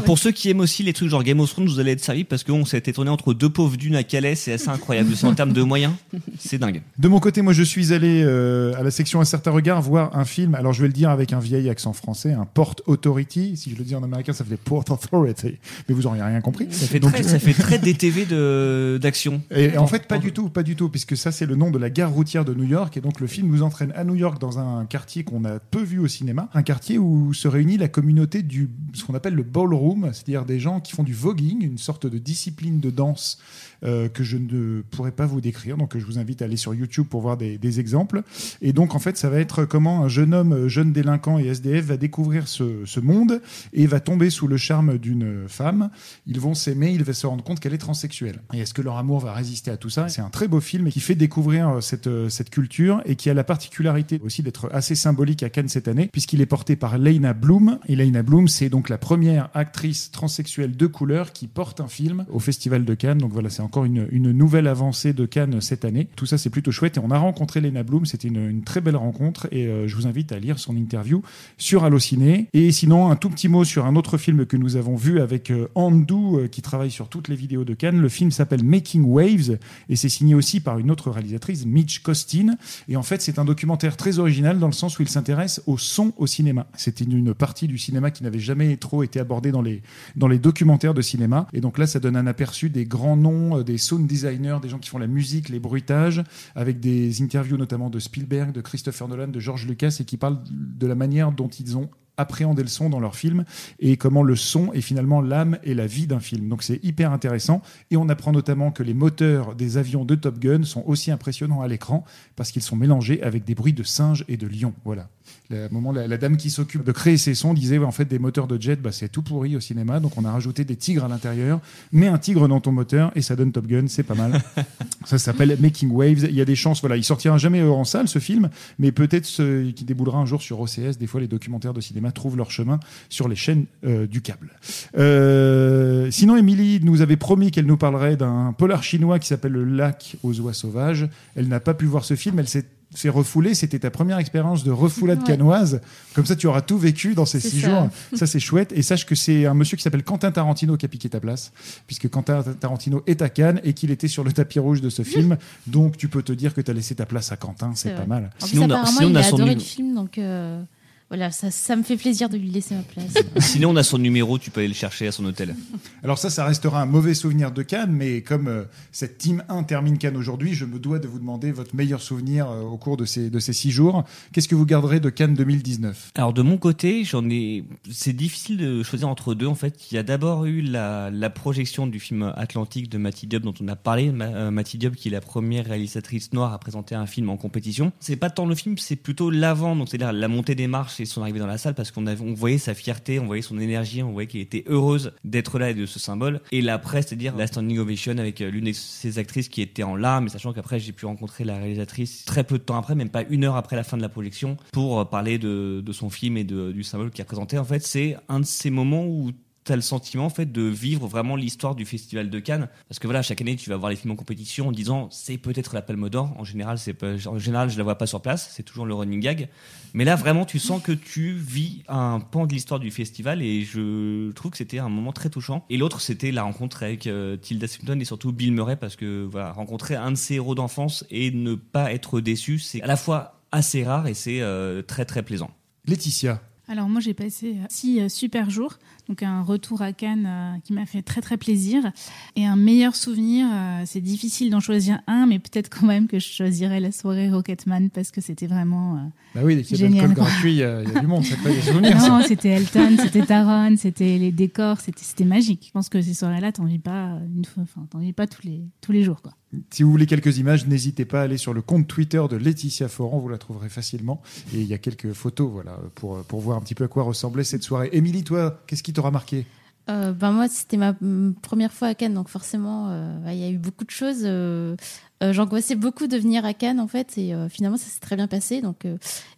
pour 0.05 0.17
ceux 0.19 0.31
qui 0.31 0.49
aiment 0.49 0.59
aussi 0.61 0.83
les 0.83 0.93
trucs 0.93 1.09
genre 1.09 1.23
Game 1.23 1.39
of 1.39 1.49
Thrones, 1.51 1.67
vous 1.67 1.79
allez 1.79 1.91
être 1.91 2.03
servis 2.03 2.23
parce 2.23 2.43
qu'on 2.43 2.65
s'est 2.65 2.81
tourné 2.81 3.09
entre 3.11 3.33
deux 3.33 3.49
pauvres 3.49 3.77
dunes 3.77 3.95
à 3.95 4.03
Calais, 4.03 4.35
c'est 4.35 4.53
assez 4.53 4.69
incroyable. 4.69 5.13
En 5.23 5.33
termes 5.33 5.53
de 5.53 5.61
moyens, 5.61 5.93
c'est 6.39 6.57
dingue. 6.57 6.81
De 6.97 7.07
mon 7.07 7.19
côté, 7.19 7.41
moi, 7.41 7.53
je 7.53 7.63
suis 7.63 7.93
allé 7.93 8.23
euh, 8.23 8.73
à 8.77 8.83
la 8.83 8.91
section 8.91 9.21
Un 9.21 9.25
certain 9.25 9.51
regard 9.51 9.81
voir 9.81 10.15
un 10.17 10.25
film. 10.25 10.55
Alors, 10.55 10.73
je 10.73 10.81
vais 10.81 10.87
le 10.87 10.93
dire 10.93 11.09
avec 11.09 11.33
un 11.33 11.39
vieil 11.39 11.69
accent 11.69 11.93
français, 11.93 12.33
un 12.33 12.45
Port 12.45 12.75
Authority. 12.87 13.57
Si 13.57 13.71
je 13.71 13.75
le 13.75 13.83
dis 13.83 13.95
en 13.95 14.03
américain, 14.03 14.33
ça 14.33 14.43
fait 14.45 14.57
Port 14.57 14.83
Authority. 14.89 15.57
Mais 15.87 15.95
vous 15.95 16.07
auriez 16.07 16.21
rien 16.23 16.41
compris. 16.41 16.67
Ça 16.71 16.87
fait 16.87 16.99
Donc, 16.99 17.13
très, 17.13 17.23
ça 17.23 17.39
fait 17.39 17.53
très 17.59 17.77
DTV 17.77 18.25
de 18.25 18.99
d'action. 19.01 19.41
Et 19.51 19.77
en 19.77 19.87
fait, 19.87 20.07
pas 20.07 20.17
du 20.17 20.31
tout, 20.31 20.49
pas 20.49 20.63
du 20.63 20.75
tout, 20.75 20.89
puisque 20.89 21.15
ça, 21.15 21.31
c'est 21.31 21.45
le 21.45 21.55
nom 21.55 21.71
de 21.71 21.77
la 21.77 21.89
gare 21.89 22.11
routière 22.11 22.45
de 22.45 22.53
New 22.53 22.65
York. 22.65 22.95
Et 22.97 23.01
donc, 23.01 23.19
le 23.19 23.27
film 23.27 23.47
nous 23.49 23.61
entraîne 23.61 23.91
à 23.95 24.03
New 24.03 24.15
York 24.15 24.39
dans 24.39 24.59
un 24.59 24.85
quartier 24.85 25.23
qu'on 25.23 25.45
a 25.45 25.59
peu 25.59 25.81
vu 25.81 25.99
au 25.99 26.07
cinéma. 26.07 26.49
Un 26.53 26.63
quartier 26.63 26.97
où 26.97 27.33
se 27.33 27.47
réunit 27.47 27.77
la 27.77 27.87
communauté 27.87 28.41
du, 28.41 28.69
ce 28.93 29.03
qu'on 29.03 29.15
appelle 29.15 29.35
le 29.35 29.43
ballroom, 29.43 30.09
c'est-à-dire 30.13 30.45
des 30.45 30.59
gens 30.59 30.79
qui 30.79 30.93
font 30.93 31.03
du 31.03 31.13
voguing, 31.13 31.63
une 31.63 31.77
sorte 31.77 32.07
de 32.07 32.17
discipline 32.17 32.79
de 32.79 32.89
danse 32.89 33.39
euh, 33.83 34.09
que 34.09 34.23
je 34.23 34.37
ne 34.37 34.81
pourrais 34.81 35.11
pas 35.11 35.25
vous 35.25 35.41
décrire. 35.41 35.77
Donc, 35.77 35.97
je 35.97 36.05
vous 36.05 36.19
invite 36.19 36.41
à 36.41 36.45
aller 36.45 36.57
sur 36.57 36.73
YouTube 36.73 37.07
pour 37.09 37.21
voir 37.21 37.37
des, 37.37 37.57
des 37.57 37.79
exemples. 37.79 38.23
Et 38.61 38.73
donc, 38.73 38.95
en 38.95 38.99
fait, 38.99 39.17
ça 39.17 39.29
va 39.29 39.39
être 39.39 39.65
comment 39.65 40.03
un 40.03 40.07
jeune 40.07 40.33
homme, 40.33 40.67
jeune 40.67 40.93
délinquant 40.93 41.39
et 41.39 41.45
SDF 41.45 41.85
va 41.85 41.97
découvrir 41.97 42.47
ce, 42.47 42.85
ce 42.85 42.99
monde 42.99 43.41
et 43.73 43.87
va 43.87 43.99
tomber 43.99 44.29
sous 44.29 44.47
le 44.47 44.57
charme 44.57 44.97
d'une 44.97 45.47
femme. 45.47 45.89
Ils 46.25 46.39
vont 46.39 46.53
s'aimer, 46.53 46.91
il 46.91 47.03
va 47.03 47.13
se 47.13 47.27
rendre 47.27 47.43
compte 47.43 47.59
qu'elle 47.59 47.73
est 47.73 47.79
transsexuelle. 47.79 48.41
Et 48.53 48.59
est-ce 48.59 48.73
que 48.73 48.81
leur 48.81 48.97
amour 48.97 49.19
va 49.19 49.33
résister 49.33 49.71
à 49.71 49.77
tout 49.77 49.89
ça? 49.89 50.09
C'est 50.09 50.21
un 50.21 50.29
très 50.29 50.47
beau 50.47 50.59
film 50.59 50.89
qui 50.89 50.99
fait 50.99 51.15
découvrir 51.15 51.69
euh, 51.69 51.81
cette, 51.81 52.07
euh, 52.07 52.29
cette 52.29 52.49
culture 52.49 53.01
et 53.05 53.15
qui 53.15 53.29
a 53.29 53.33
la 53.33 53.43
particularité 53.43 54.19
aussi 54.23 54.43
d'être 54.43 54.69
assez 54.73 54.95
symbolique 54.95 55.43
à 55.43 55.49
Cannes 55.49 55.69
cette 55.69 55.87
année, 55.87 56.09
puisqu'il 56.11 56.41
est 56.41 56.45
porté 56.45 56.75
par 56.75 56.97
Lena 56.97 57.33
Bloom. 57.33 57.79
Et 57.87 57.95
Lena 57.95 58.23
Bloom, 58.23 58.47
c'est 58.47 58.69
donc 58.69 58.89
la 58.89 58.97
première 58.97 59.49
actrice 59.53 60.11
transsexuelle 60.11 60.75
de 60.75 60.87
couleur 60.87 61.31
qui 61.31 61.47
porte 61.47 61.81
un 61.81 61.87
film 61.87 62.25
au 62.29 62.39
Festival 62.39 62.85
de 62.85 62.93
Cannes. 62.93 63.19
Donc 63.19 63.31
voilà, 63.31 63.49
c'est 63.49 63.61
encore 63.69 63.85
une, 63.85 64.07
une 64.11 64.31
nouvelle 64.31 64.65
avancée 64.65 65.13
de 65.13 65.27
Cannes 65.27 65.61
cette 65.61 65.85
année. 65.85 66.07
Tout 66.15 66.25
ça, 66.25 66.39
c'est 66.39 66.49
plutôt 66.49 66.71
chouette. 66.71 66.97
Et 66.97 66.99
on 66.99 67.11
a 67.11 67.19
rencontré 67.19 67.61
Lena 67.61 67.83
Bloom. 67.83 68.07
C'était 68.07 68.27
une, 68.27 68.49
une 68.49 68.63
très 68.63 68.81
belle 68.81 68.95
rencontre. 68.95 69.47
Et 69.51 69.67
euh, 69.67 69.87
je 69.87 69.95
vous 69.95 70.07
invite 70.07 70.31
à 70.31 70.39
lire 70.39 70.57
son 70.57 70.75
interview 70.75 71.21
sur 71.59 71.83
Allociné. 71.83 72.47
Et 72.53 72.71
sinon, 72.71 73.11
un 73.11 73.15
tout 73.15 73.29
petit 73.29 73.47
mot 73.47 73.63
sur 73.63 73.85
un 73.85 73.95
autre 73.95 74.17
film 74.17 74.47
que 74.47 74.57
nous 74.57 74.75
avons 74.75 74.95
vu 74.95 75.21
avec 75.21 75.51
euh, 75.51 75.67
Andou, 75.75 76.39
euh, 76.39 76.47
qui 76.47 76.63
travaille 76.63 76.89
sur 76.89 77.09
toutes 77.09 77.27
les 77.27 77.35
vidéos 77.35 77.63
de 77.63 77.75
Cannes. 77.75 78.01
Le 78.01 78.09
film 78.09 78.31
s'appelle 78.31 78.63
Making 78.63 79.03
Waves 79.03 79.59
et 79.87 79.95
c'est 79.95 80.09
signé 80.09 80.33
aussi 80.33 80.61
par 80.61 80.79
une 80.79 80.89
autre 80.89 81.11
réalisatrice, 81.11 81.67
Mitch 81.67 81.99
Costin. 81.99 82.55
Et 82.87 82.95
en 82.95 83.03
fait, 83.03 83.21
c'est 83.21 83.37
un 83.37 83.45
documentaire 83.45 83.97
très 83.97 84.17
original 84.17 84.57
dans 84.57 84.65
le 84.65 84.73
sens 84.73 84.97
où 84.97 85.03
il 85.03 85.09
s'intéresse 85.09 85.61
au 85.67 85.77
son 85.77 86.11
au 86.17 86.25
cinéma. 86.25 86.65
C'était 86.75 87.03
une, 87.05 87.17
une 87.19 87.35
partie 87.35 87.67
du 87.67 87.77
cinéma 87.77 88.09
qui 88.09 88.23
n'avait 88.23 88.39
jamais 88.39 88.77
trop 88.77 89.03
été 89.03 89.19
abordée 89.19 89.51
dans 89.51 89.61
les, 89.61 89.83
dans 90.15 90.27
les 90.27 90.39
documentaires 90.39 90.95
de 90.95 91.03
cinéma. 91.03 91.47
Et 91.53 91.61
donc 91.61 91.77
là, 91.77 91.85
ça 91.85 91.99
donne 91.99 92.15
un 92.15 92.25
aperçu 92.25 92.71
des 92.71 92.85
grands 92.85 93.15
noms, 93.15 93.58
euh, 93.59 93.63
des 93.63 93.77
sound 93.77 94.07
designers, 94.07 94.57
des 94.61 94.69
gens 94.69 94.79
qui 94.79 94.89
font 94.89 94.97
la 94.97 95.07
musique, 95.07 95.49
les 95.49 95.59
bruitages, 95.59 96.23
avec 96.55 96.79
des 96.79 97.21
interviews 97.21 97.57
notamment 97.57 97.89
de 97.89 97.99
Spielberg, 97.99 98.51
de 98.51 98.61
Christopher 98.61 99.07
Nolan, 99.07 99.27
de 99.27 99.39
George 99.39 99.67
Lucas, 99.67 99.97
et 99.99 100.05
qui 100.05 100.17
parlent 100.17 100.41
de 100.49 100.87
la 100.87 100.95
manière 100.95 101.31
dont 101.31 101.47
ils 101.47 101.77
ont 101.77 101.89
appréhender 102.19 102.61
le 102.61 102.67
son 102.67 102.89
dans 102.89 102.99
leur 102.99 103.15
film 103.15 103.45
et 103.79 103.97
comment 103.97 104.23
le 104.23 104.35
son 104.35 104.73
est 104.73 104.81
finalement 104.81 105.21
l'âme 105.21 105.57
et 105.63 105.73
la 105.73 105.87
vie 105.87 106.05
d'un 106.05 106.19
film. 106.19 106.49
Donc 106.49 106.63
c'est 106.63 106.83
hyper 106.83 107.11
intéressant 107.11 107.61
et 107.91 107.97
on 107.97 108.09
apprend 108.09 108.33
notamment 108.33 108.71
que 108.71 108.83
les 108.83 108.93
moteurs 108.93 109.55
des 109.55 109.77
avions 109.77 110.03
de 110.03 110.15
Top 110.15 110.37
Gun 110.37 110.63
sont 110.63 110.83
aussi 110.85 111.11
impressionnants 111.11 111.61
à 111.61 111.67
l'écran 111.67 112.03
parce 112.35 112.51
qu'ils 112.51 112.61
sont 112.61 112.75
mélangés 112.75 113.23
avec 113.23 113.45
des 113.45 113.55
bruits 113.55 113.73
de 113.73 113.83
singes 113.83 114.25
et 114.27 114.35
de 114.35 114.47
lions. 114.47 114.73
Voilà. 114.83 115.09
Le 115.51 115.67
moment, 115.69 115.91
la, 115.91 116.07
la 116.07 116.17
dame 116.17 116.37
qui 116.37 116.51
s'occupe 116.51 116.83
de 116.83 116.91
créer 116.91 117.17
ces 117.17 117.33
sons 117.33 117.55
disait 117.55 117.79
en 117.79 117.91
fait 117.91 118.05
des 118.05 118.19
moteurs 118.19 118.45
de 118.45 118.61
jet, 118.61 118.79
bah, 118.79 118.91
c'est 118.91 119.09
tout 119.09 119.23
pourri 119.23 119.55
au 119.55 119.59
cinéma, 119.59 119.99
donc 119.99 120.15
on 120.15 120.23
a 120.23 120.31
rajouté 120.31 120.63
des 120.63 120.75
tigres 120.75 121.05
à 121.05 121.07
l'intérieur. 121.07 121.59
Mets 121.91 122.07
un 122.07 122.19
tigre 122.19 122.47
dans 122.47 122.59
ton 122.59 122.71
moteur 122.71 123.11
et 123.15 123.23
ça 123.23 123.35
donne 123.35 123.51
Top 123.51 123.65
Gun, 123.65 123.87
c'est 123.87 124.03
pas 124.03 124.13
mal. 124.13 124.41
ça 125.05 125.17
s'appelle 125.17 125.57
Making 125.59 125.89
Waves. 125.89 126.27
Il 126.29 126.35
y 126.35 126.41
a 126.41 126.45
des 126.45 126.55
chances, 126.55 126.81
voilà, 126.81 126.97
il 126.97 127.03
sortira 127.03 127.37
jamais 127.39 127.63
en 127.63 127.83
salle 127.83 128.07
ce 128.07 128.19
film, 128.19 128.49
mais 128.77 128.91
peut-être 128.91 129.25
qu'il 129.25 129.85
déboulera 129.85 130.19
un 130.19 130.25
jour 130.25 130.41
sur 130.43 130.59
OCS. 130.59 130.97
Des 130.99 131.07
fois, 131.07 131.19
les 131.19 131.27
documentaires 131.27 131.73
de 131.73 131.81
cinéma 131.81 132.11
trouvent 132.11 132.37
leur 132.37 132.51
chemin 132.51 132.79
sur 133.09 133.27
les 133.27 133.35
chaînes 133.35 133.65
euh, 133.85 134.05
du 134.05 134.21
câble. 134.21 134.51
Euh, 134.97 136.11
sinon, 136.11 136.37
Émilie 136.37 136.79
nous 136.83 137.01
avait 137.01 137.17
promis 137.17 137.49
qu'elle 137.49 137.65
nous 137.65 137.77
parlerait 137.77 138.17
d'un 138.17 138.53
polar 138.55 138.83
chinois 138.83 139.17
qui 139.17 139.27
s'appelle 139.27 139.53
Le 139.53 139.63
Lac 139.63 140.15
aux 140.21 140.39
oies 140.41 140.53
sauvages. 140.53 141.07
Elle 141.35 141.47
n'a 141.47 141.59
pas 141.59 141.73
pu 141.73 141.85
voir 141.85 142.05
ce 142.05 142.15
film. 142.15 142.37
Elle 142.37 142.47
s'est 142.47 142.65
fait 142.95 143.09
refouler. 143.09 143.53
C'était 143.53 143.79
ta 143.79 143.91
première 143.91 144.17
expérience 144.17 144.63
de 144.63 144.71
refoulade 144.71 145.19
Ouais. 145.19 145.25
canoise. 145.25 145.81
Comme 146.15 146.25
ça, 146.25 146.35
tu 146.35 146.47
auras 146.47 146.61
tout 146.61 146.77
vécu 146.77 147.13
dans 147.13 147.25
ces 147.25 147.39
C'est 147.39 147.49
six 147.49 147.61
ça. 147.61 147.69
jours. 147.69 147.89
Ça, 148.13 148.25
c'est 148.27 148.39
chouette. 148.39 148.71
Et 148.75 148.81
sache 148.81 149.05
que 149.05 149.15
c'est 149.15 149.45
un 149.45 149.53
monsieur 149.53 149.77
qui 149.77 149.83
s'appelle 149.83 150.03
Quentin 150.03 150.31
Tarantino 150.31 150.75
qui 150.77 150.85
a 150.85 150.89
piqué 150.89 151.07
ta 151.09 151.19
place, 151.19 151.51
puisque 151.87 152.09
Quentin 152.09 152.41
Tarantino 152.43 153.03
est 153.07 153.21
à 153.21 153.29
Cannes 153.29 153.61
et 153.63 153.73
qu'il 153.73 153.91
était 153.91 154.07
sur 154.07 154.23
le 154.23 154.31
tapis 154.31 154.59
rouge 154.59 154.81
de 154.81 154.89
ce 154.89 155.03
film. 155.03 155.37
Donc, 155.67 155.97
tu 155.97 156.07
peux 156.07 156.23
te 156.23 156.31
dire 156.33 156.53
que 156.53 156.61
tu 156.61 156.71
as 156.71 156.73
laissé 156.73 156.95
ta 156.95 157.05
place 157.05 157.31
à 157.31 157.37
Quentin. 157.37 157.71
C'est 157.75 157.89
C'est 157.89 157.95
pas 157.95 157.97
vrai. 157.99 158.07
mal. 158.07 158.29
En 158.41 158.45
Sinon, 158.45 158.63
plus, 158.65 158.73
on 158.73 158.75
a- 158.75 158.79
apparemment, 158.79 158.97
sinon, 158.97 159.07
on 159.07 159.11
il 159.11 159.17
a 159.17 159.19
a 159.19 159.23
son 159.23 159.35
adoré 159.35 159.53
le 159.55 159.59
film, 159.61 159.95
donc 159.95 160.17
euh, 160.17 160.61
voilà, 161.09 161.31
ça, 161.31 161.49
ça 161.49 161.75
me 161.75 161.81
fait 161.81 161.97
plaisir 161.97 162.29
de 162.29 162.37
lui 162.37 162.51
laisser 162.51 162.75
ma 162.75 162.83
place. 162.83 163.15
Sinon, 163.39 163.71
on 163.71 163.75
a 163.75 163.81
son 163.83 163.97
numéro, 163.97 164.37
tu 164.37 164.51
peux 164.51 164.59
aller 164.59 164.67
le 164.67 164.75
chercher 164.75 165.07
à 165.07 165.11
son 165.11 165.25
hôtel. 165.25 165.55
Alors 166.03 166.19
ça, 166.19 166.29
ça 166.29 166.45
restera 166.45 166.83
un 166.83 166.85
mauvais 166.85 167.15
souvenir 167.15 167.51
de 167.51 167.63
Cannes, 167.63 167.91
mais 167.91 168.21
comme 168.21 168.47
euh, 168.47 168.65
cette 168.91 169.17
Team 169.17 169.43
1 169.49 169.63
termine 169.63 169.97
Cannes 169.97 170.17
aujourd'hui, 170.17 170.53
je 170.53 170.65
me 170.65 170.77
dois 170.77 170.99
de 170.99 171.07
vous 171.07 171.17
demander 171.17 171.51
votre 171.51 171.75
meilleur 171.75 171.99
souvenir 171.99 172.51
euh, 172.51 172.61
au 172.61 172.77
cours 172.77 172.95
de 172.95 173.05
ces, 173.05 173.31
de 173.31 173.39
ces 173.39 173.53
six 173.53 173.71
jours. 173.71 174.03
Qu'est-ce 174.31 174.47
que 174.47 174.53
vous 174.53 174.67
garderez 174.67 174.99
de 174.99 175.09
Cannes 175.09 175.33
2019 175.33 176.11
Alors 176.13 176.31
de 176.31 176.43
mon 176.43 176.57
côté, 176.57 177.03
j'en 177.03 177.27
ai. 177.27 177.63
C'est 177.89 178.13
difficile 178.13 178.57
de 178.57 178.83
choisir 178.83 179.09
entre 179.09 179.33
deux. 179.33 179.47
En 179.47 179.55
fait, 179.55 179.91
il 179.91 179.95
y 179.95 179.97
a 179.97 180.03
d'abord 180.03 180.45
eu 180.45 180.61
la, 180.61 181.09
la 181.09 181.31
projection 181.31 181.87
du 181.87 181.99
film 181.99 182.31
Atlantique 182.37 182.87
de 182.87 182.99
Matty 182.99 183.25
Diop 183.25 183.41
dont 183.41 183.55
on 183.59 183.67
a 183.67 183.75
parlé. 183.75 184.11
Ma, 184.11 184.25
euh, 184.25 184.51
Matty 184.51 184.77
Diop, 184.77 184.95
qui 184.95 185.07
est 185.07 185.11
la 185.11 185.21
première 185.21 185.65
réalisatrice 185.65 186.33
noire 186.33 186.53
à 186.53 186.59
présenter 186.59 186.93
un 186.93 187.07
film 187.07 187.31
en 187.31 187.37
compétition. 187.37 187.91
C'est 187.99 188.15
pas 188.15 188.29
tant 188.29 188.45
le 188.45 188.53
film, 188.53 188.77
c'est 188.77 188.95
plutôt 188.95 189.31
l'avant, 189.31 189.75
donc 189.75 189.89
c'est-à-dire 189.89 190.13
la 190.13 190.27
montée 190.27 190.53
des 190.53 190.67
marches 190.67 190.98
son 191.05 191.21
arrivée 191.21 191.39
dans 191.39 191.47
la 191.47 191.57
salle 191.57 191.75
parce 191.75 191.91
qu'on 191.91 192.03
voyait 192.33 192.57
sa 192.57 192.73
fierté, 192.73 193.19
on 193.19 193.25
voyait 193.25 193.41
son 193.41 193.59
énergie, 193.59 194.03
on 194.03 194.11
voyait 194.11 194.27
qu'elle 194.27 194.41
était 194.41 194.63
heureuse 194.67 195.13
d'être 195.23 195.59
là 195.59 195.71
et 195.71 195.73
de 195.73 195.85
ce 195.85 195.99
symbole. 195.99 196.41
Et 196.51 196.61
l'après, 196.61 197.01
c'est-à-dire 197.01 197.35
la 197.35 197.47
standing 197.47 197.79
ovation 197.79 198.17
avec 198.17 198.41
euh, 198.41 198.49
l'une 198.49 198.65
de 198.65 198.71
ses 198.73 199.19
actrices 199.19 199.49
qui 199.49 199.61
était 199.61 199.83
en 199.83 199.95
larmes, 199.95 200.27
et 200.27 200.29
sachant 200.29 200.53
qu'après 200.53 200.79
j'ai 200.79 200.91
pu 200.91 201.05
rencontrer 201.05 201.43
la 201.43 201.57
réalisatrice 201.57 202.25
très 202.25 202.43
peu 202.43 202.57
de 202.57 202.63
temps 202.63 202.77
après, 202.77 202.95
même 202.95 203.09
pas 203.09 203.23
une 203.29 203.43
heure 203.43 203.55
après 203.55 203.75
la 203.75 203.83
fin 203.83 203.97
de 203.97 204.01
la 204.01 204.09
projection, 204.09 204.57
pour 204.71 204.99
euh, 204.99 205.05
parler 205.05 205.37
de, 205.37 205.83
son 205.91 206.09
film 206.09 206.37
et 206.37 206.43
du 206.43 206.83
symbole 206.83 207.09
qu'il 207.09 207.21
a 207.21 207.25
présenté. 207.25 207.57
En 207.57 207.63
fait, 207.63 207.85
c'est 207.85 208.15
un 208.29 208.39
de 208.39 208.45
ces 208.45 208.69
moments 208.69 209.05
où 209.05 209.31
t'as 209.69 209.75
le 209.75 209.81
sentiment 209.83 210.25
en 210.25 210.29
fait 210.31 210.51
de 210.51 210.63
vivre 210.63 211.07
vraiment 211.07 211.35
l'histoire 211.35 211.75
du 211.75 211.85
festival 211.85 212.31
de 212.31 212.39
Cannes. 212.39 212.69
Parce 212.87 212.97
que 212.97 213.05
voilà 213.05 213.21
chaque 213.21 213.39
année 213.41 213.55
tu 213.55 213.69
vas 213.69 213.77
voir 213.77 213.91
les 213.91 213.95
films 213.95 214.11
en 214.13 214.15
compétition 214.15 214.67
en 214.69 214.71
disant 214.71 215.07
c'est 215.11 215.37
peut-être 215.37 215.75
la 215.75 215.83
Palme 215.83 216.09
d'Or. 216.09 216.33
En 216.39 216.43
général 216.43 216.79
c'est 216.79 216.93
pas- 216.95 217.27
en 217.27 217.37
général 217.37 217.69
je 217.69 217.77
la 217.77 217.83
vois 217.83 217.97
pas 217.99 218.07
sur 218.07 218.19
place. 218.19 218.49
C'est 218.55 218.63
toujours 218.63 218.87
le 218.87 218.95
running 218.95 219.19
gag. 219.19 219.47
Mais 219.93 220.05
là 220.05 220.15
vraiment 220.15 220.43
tu 220.45 220.57
sens 220.57 220.81
que 220.81 220.91
tu 220.91 221.33
vis 221.33 221.83
un 221.87 222.19
pan 222.19 222.47
de 222.47 222.53
l'histoire 222.53 222.79
du 222.79 222.89
festival 222.89 223.43
et 223.43 223.63
je 223.63 224.31
trouve 224.31 224.49
que 224.51 224.57
c'était 224.57 224.79
un 224.79 224.89
moment 224.89 225.13
très 225.13 225.29
touchant. 225.29 225.63
Et 225.69 225.77
l'autre 225.77 226.01
c'était 226.01 226.31
la 226.31 226.41
rencontre 226.41 226.81
avec 226.81 227.05
euh, 227.05 227.37
Tilda 227.37 227.67
Swinton 227.67 227.99
et 227.99 228.05
surtout 228.05 228.31
Bill 228.31 228.51
Murray 228.51 228.75
parce 228.75 228.95
que 228.95 229.27
voilà 229.31 229.51
rencontrer 229.51 229.95
un 229.95 230.09
de 230.11 230.17
ses 230.17 230.35
héros 230.35 230.55
d'enfance 230.55 231.05
et 231.11 231.29
ne 231.29 231.53
pas 231.53 231.93
être 231.93 232.21
déçu 232.21 232.57
c'est 232.57 232.81
à 232.81 232.87
la 232.87 232.97
fois 232.97 233.39
assez 233.51 233.83
rare 233.83 234.07
et 234.07 234.15
c'est 234.15 234.41
euh, 234.41 234.81
très 234.81 235.05
très 235.05 235.21
plaisant. 235.21 235.51
Laetitia, 235.85 236.41
Alors 236.67 236.87
moi 236.87 237.01
j'ai 237.01 237.13
passé 237.15 237.55
euh, 237.57 237.65
six 237.69 238.09
super 238.09 238.49
jours, 238.49 238.77
donc 239.09 239.23
un 239.23 239.41
retour 239.41 239.81
à 239.81 239.91
Cannes 239.91 240.25
euh, 240.27 240.59
qui 240.63 240.71
m'a 240.71 240.85
fait 240.85 241.01
très 241.01 241.19
très 241.19 241.35
plaisir. 241.35 241.91
Et 242.35 242.45
un 242.45 242.55
meilleur 242.55 242.95
souvenir, 242.95 243.47
euh, 243.51 243.81
c'est 243.85 244.01
difficile 244.01 244.51
d'en 244.51 244.59
choisir 244.59 245.01
un, 245.07 245.25
mais 245.25 245.39
peut-être 245.39 245.69
quand 245.69 245.87
même 245.87 246.07
que 246.07 246.19
je 246.19 246.27
choisirais 246.27 246.79
la 246.79 246.91
soirée 246.91 247.29
Rocketman 247.29 247.89
parce 247.89 248.11
que 248.11 248.21
c'était 248.21 248.45
vraiment... 248.45 248.95
euh, 248.95 248.99
bah 249.33 249.41
oui, 249.43 249.63
Génial. 249.69 250.13
gratuit, 250.13 250.53
il 250.53 250.57
y, 250.57 250.63
a 250.63 250.83
du 250.83 251.07
monde, 251.07 251.25
c'est 251.25 251.41
pas 251.41 251.49
des 251.49 251.61
souvenirs. 251.61 251.99
ça. 251.99 252.09
Non, 252.09 252.21
c'était 252.25 252.49
Elton, 252.49 252.97
c'était 253.01 253.25
Taron, 253.25 253.75
c'était 253.77 254.17
les 254.19 254.31
décors, 254.31 254.79
c'était 254.79 255.03
c'était 255.03 255.25
magique. 255.25 255.65
Je 255.67 255.71
pense 255.71 255.89
que 255.89 256.01
ces 256.01 256.13
soirées-là, 256.13 256.51
t'en 256.51 256.65
vis 256.65 256.79
pas 256.79 257.19
une 257.35 257.45
fois, 257.45 257.63
enfin 257.63 257.87
t'en 257.89 257.99
vis 257.99 258.13
pas 258.13 258.27
tous 258.27 258.43
les 258.43 258.61
tous 258.81 258.91
les 258.91 259.03
jours 259.03 259.21
quoi. 259.21 259.33
Si 259.71 259.81
vous 259.81 259.89
voulez 259.89 260.05
quelques 260.05 260.37
images, 260.37 260.67
n'hésitez 260.67 261.05
pas 261.05 261.21
à 261.21 261.23
aller 261.23 261.37
sur 261.37 261.55
le 261.55 261.63
compte 261.63 261.87
Twitter 261.87 262.21
de 262.29 262.35
Laetitia 262.35 262.87
Foran, 262.87 263.17
vous 263.17 263.29
la 263.29 263.39
trouverez 263.39 263.69
facilement. 263.69 264.21
Et 264.53 264.61
il 264.61 264.67
y 264.67 264.75
a 264.75 264.77
quelques 264.77 265.13
photos 265.13 265.49
voilà, 265.51 265.79
pour, 265.95 266.23
pour 266.25 266.39
voir 266.39 266.57
un 266.57 266.61
petit 266.61 266.75
peu 266.75 266.83
à 266.83 266.87
quoi 266.87 267.01
ressemblait 267.01 267.43
cette 267.43 267.63
soirée. 267.63 267.89
Émilie, 267.91 268.23
toi, 268.23 268.61
qu'est-ce 268.67 268.83
qui 268.83 268.93
t'aura 268.99 269.11
marqué 269.11 269.45
Euh, 269.89 270.11
ben 270.11 270.31
moi, 270.31 270.47
c'était 270.47 270.77
ma 270.77 270.93
première 271.41 271.73
fois 271.73 271.87
à 271.87 271.95
Cannes, 271.95 272.13
donc 272.13 272.27
forcément, 272.29 272.89
euh, 272.91 273.17
il 273.27 273.37
y 273.39 273.43
a 273.43 273.49
eu 273.49 273.57
beaucoup 273.57 273.85
de 273.85 273.89
choses. 273.89 274.21
euh, 274.23 274.75
euh, 275.23 275.33
J'angoissais 275.33 275.75
beaucoup 275.75 276.05
de 276.05 276.15
venir 276.15 276.45
à 276.45 276.53
Cannes, 276.53 276.79
en 276.79 276.87
fait, 276.87 277.17
et 277.17 277.33
finalement, 277.49 277.77
ça 277.77 277.85
s'est 277.89 277.99
très 277.99 278.15
bien 278.15 278.27
passé. 278.27 278.61
Donc, 278.61 278.85